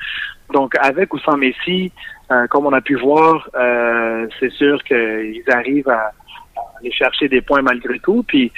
[0.53, 1.93] Donc, avec ou sans Messi,
[2.33, 6.13] euh, comme on a pu voir, euh, c'est sûr qu'ils arrivent à,
[6.57, 8.25] à aller chercher des points malgré tout.
[8.27, 8.51] Puis,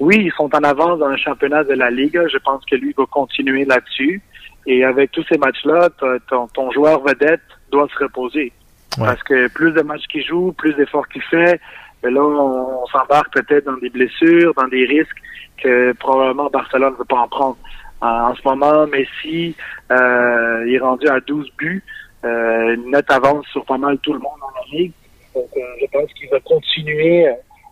[0.00, 2.20] oui, ils sont en avance dans le championnat de la Ligue.
[2.32, 4.22] Je pense que lui va continuer là-dessus.
[4.70, 5.88] Et avec tous ces matchs-là,
[6.28, 7.40] ton, ton joueur vedette
[7.72, 8.52] doit se reposer.
[8.98, 11.58] Parce que plus de matchs qu'il joue, plus d'efforts qu'il fait,
[12.02, 15.16] mais là, on, on s'embarque peut-être dans des blessures, dans des risques
[15.62, 17.56] que probablement Barcelone ne veut pas en prendre.
[18.02, 19.56] En, en ce moment, Messi
[19.90, 21.82] euh, il est rendu à 12 buts,
[22.24, 24.92] euh, une nette avance sur pas mal tout le monde dans la ligue.
[25.34, 27.26] Donc, euh, je pense qu'il va continuer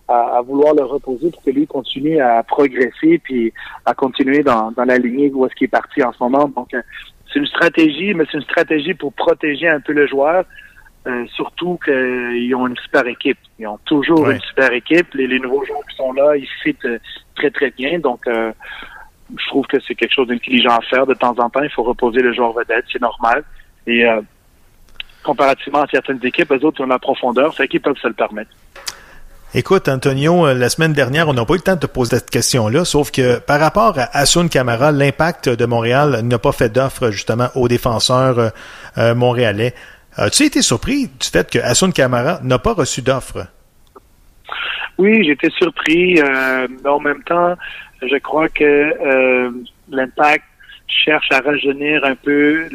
[0.08, 3.52] à, à vouloir le reposer pour que lui continue à progresser puis
[3.84, 6.48] à continuer dans, dans la lignée où est-ce qu'il est parti en ce moment.
[6.48, 6.82] Donc, euh,
[7.32, 10.44] c'est une stratégie, mais c'est une stratégie pour protéger un peu le joueur.
[11.06, 13.38] Euh, surtout qu'ils ont une super équipe.
[13.60, 14.34] Ils ont toujours Ouais.
[14.34, 15.14] une super équipe.
[15.14, 16.98] Les, les nouveaux joueurs qui sont là, ils fit euh,
[17.36, 17.98] très très bien.
[18.00, 18.52] Donc, euh,
[19.36, 21.62] je trouve que c'est quelque chose d'intelligent à faire de temps en temps.
[21.62, 23.44] Il faut reposer le joueur vedette, c'est normal.
[23.86, 24.20] Et euh,
[25.22, 28.50] comparativement à certaines équipes, les autres ont la profondeur, fait qu'ils peuvent se le permettre.
[29.54, 32.16] Écoute, Antonio, euh, la semaine dernière, on n'a pas eu le temps de te poser
[32.16, 36.68] cette question-là, sauf que par rapport à Asun Camara, l'impact de Montréal n'a pas fait
[36.68, 38.48] d'offre justement aux défenseurs euh,
[38.98, 39.74] euh, montréalais.
[40.16, 43.46] As-tu été surpris du fait que Asun Camara n'a pas reçu d'offre?
[44.98, 46.18] Oui, j'étais surpris.
[46.20, 47.54] Euh, en même temps,
[48.02, 49.50] je crois que euh,
[49.90, 50.44] l'impact
[50.86, 52.68] cherche à rajeunir un peu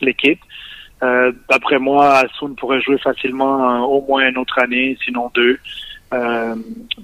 [0.00, 0.40] l'équipe.
[1.02, 5.58] Euh, D'après moi, Asun pourrait jouer facilement euh, au moins une autre année, sinon deux.
[6.12, 6.54] Euh,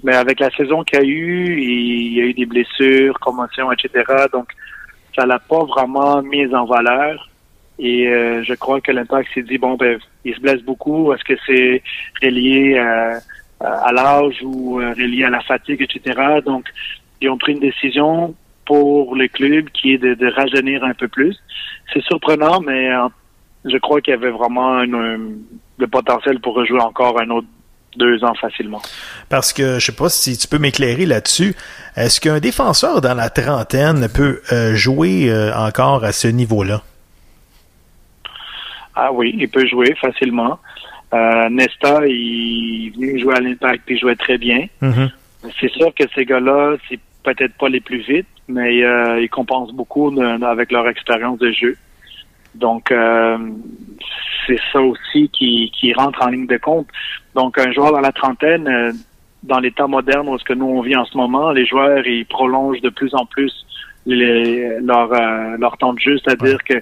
[0.03, 3.71] mais avec la saison qu'il y a eu, il y a eu des blessures, commotions,
[3.71, 4.03] etc.
[4.33, 4.49] Donc,
[5.15, 7.29] ça l'a pas vraiment mis en valeur.
[7.77, 11.13] Et euh, je crois que l'impact s'est dit bon ben il se blesse beaucoup.
[11.13, 11.83] Est-ce que c'est
[12.23, 13.19] relié à,
[13.59, 16.39] à l'âge ou euh, relié à la fatigue, etc.
[16.45, 16.65] Donc
[17.21, 18.33] ils ont pris une décision
[18.65, 21.37] pour le club qui est de, de rajeunir un peu plus.
[21.93, 23.07] C'est surprenant, mais euh,
[23.65, 25.19] je crois qu'il y avait vraiment une- un-
[25.77, 27.47] le potentiel pour rejouer encore un autre
[27.97, 28.81] deux ans facilement.
[29.29, 31.55] Parce que je sais pas si tu peux m'éclairer là-dessus.
[31.95, 36.81] Est-ce qu'un défenseur dans la trentaine peut euh, jouer euh, encore à ce niveau-là?
[38.95, 40.59] Ah oui, il peut jouer facilement.
[41.13, 44.67] Euh, Nesta, il est venu jouer à l'impact il jouait très bien.
[44.81, 45.09] Mhm.
[45.59, 49.73] C'est sûr que ces gars-là, c'est peut-être pas les plus vite, mais euh, ils compensent
[49.73, 51.77] beaucoup de- avec leur expérience de jeu.
[52.55, 53.37] Donc, euh,
[54.47, 56.87] c'est ça aussi qui, qui rentre en ligne de compte.
[57.35, 58.91] Donc, un joueur dans la trentaine, euh,
[59.43, 62.25] dans l'état moderne où ce que nous on vit en ce moment, les joueurs ils
[62.25, 63.53] prolongent de plus en plus
[64.07, 66.75] les- leur euh, leur temps de jeu, c'est-à-dire que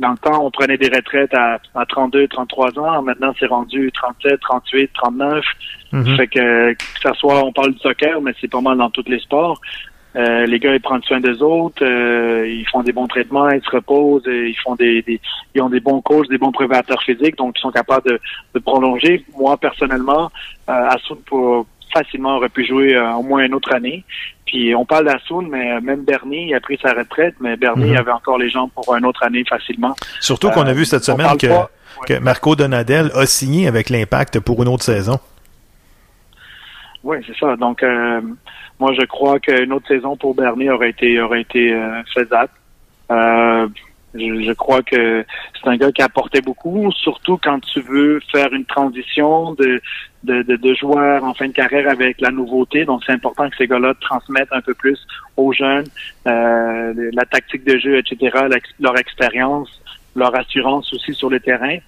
[0.00, 3.90] dans le temps on prenait des retraites à, à 32, 33 ans, maintenant c'est rendu
[3.92, 5.44] 37, 38, 39.
[5.92, 6.16] Mhm.
[6.16, 9.04] Fait que que ça soit on parle du soccer, mais c'est pas mal dans tous
[9.08, 9.60] les sports.
[10.16, 13.62] Euh, les gars ils prennent soin des autres, euh, ils font des bons traitements, ils
[13.62, 15.20] se reposent, euh, ils font des, des-
[15.54, 18.18] ils ont des bons coachs, des bons préparateurs physiques, donc ils sont capables de,
[18.54, 19.24] de prolonger.
[19.36, 20.30] Moi personnellement,
[20.70, 24.04] euh, Assoun pour facilement aurait pu jouer euh, au moins une autre année.
[24.46, 27.90] Puis on parle d'Assoun, mais euh, même Bernie il a pris sa retraite, mais Bernie
[27.90, 27.96] Mhm.
[27.98, 29.94] avait encore les jambes pour une autre année facilement.
[30.20, 31.70] Surtout qu'on a vu cette semaine que, pas-
[32.06, 35.18] que Marco Donadel a signé avec l'Impact pour une autre saison.
[37.08, 37.56] Oui, c'est ça.
[37.56, 38.20] Donc, euh,
[38.78, 42.50] moi, je crois qu'une autre saison pour Bernier aurait été aurait été euh, faisable.
[43.10, 43.66] Euh,
[44.12, 48.66] je, crois que c'est un gars qui apportait beaucoup, surtout quand tu veux faire une
[48.66, 49.80] transition de,
[50.22, 52.84] de, de, de joueur en fin de carrière avec la nouveauté.
[52.84, 54.98] Donc, c'est important que ces gars-là transmettent un peu plus
[55.38, 55.86] aux jeunes
[56.26, 58.36] la tactique de jeu, etc.,
[58.80, 59.80] leur expérience,
[60.14, 61.78] leur assurance aussi sur le terrain.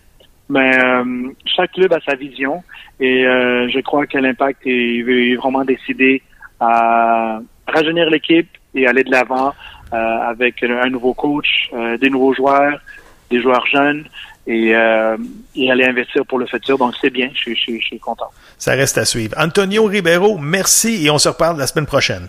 [0.51, 1.05] Mais euh,
[1.46, 2.62] chaque club a sa vision
[2.98, 6.22] et euh, je crois que l'impact est, est vraiment décidé
[6.59, 9.53] à rajeunir l'équipe et aller de l'avant
[9.92, 9.96] euh,
[10.32, 12.78] avec un nouveau coach, euh, des nouveaux joueurs,
[13.30, 14.05] des joueurs jeunes
[14.46, 15.16] et, euh,
[15.70, 16.76] aller investir pour le futur.
[16.78, 18.30] Donc c'est bien, je, suis- je, je suis content.
[18.59, 19.34] Ça reste à suivre.
[19.38, 22.26] Antonio Ribeiro, merci et on se reparle la semaine prochaine.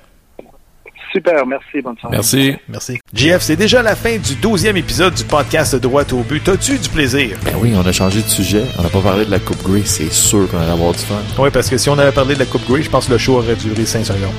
[1.12, 2.16] Super, merci, bonne soirée.
[2.16, 2.56] Merci.
[2.70, 3.00] Merci.
[3.14, 6.42] JF, c'est déjà la fin du 12e épisode du podcast Droit au but.
[6.44, 7.38] T'as-tu du plaisir?
[7.44, 8.64] Ben oui, on a changé de sujet.
[8.80, 9.82] On n'a pas parlé de la Coupe Grey.
[9.84, 11.16] C'est sûr qu'on allait avoir du fun.
[11.38, 13.18] Oui, parce que si on avait parlé de la Coupe Grey, je pense que le
[13.18, 14.32] show aurait duré 5 secondes.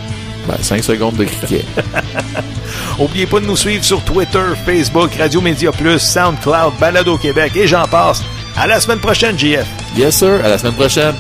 [0.49, 1.65] Ben, 5 secondes de cricket.
[2.99, 7.67] Oubliez pas de nous suivre sur Twitter, Facebook, Radio Média Plus, SoundCloud, Balado Québec et
[7.67, 8.23] j'en passe.
[8.57, 9.67] À la semaine prochaine, JF.
[9.97, 10.41] yes, sir.
[10.45, 11.15] À la semaine prochaine.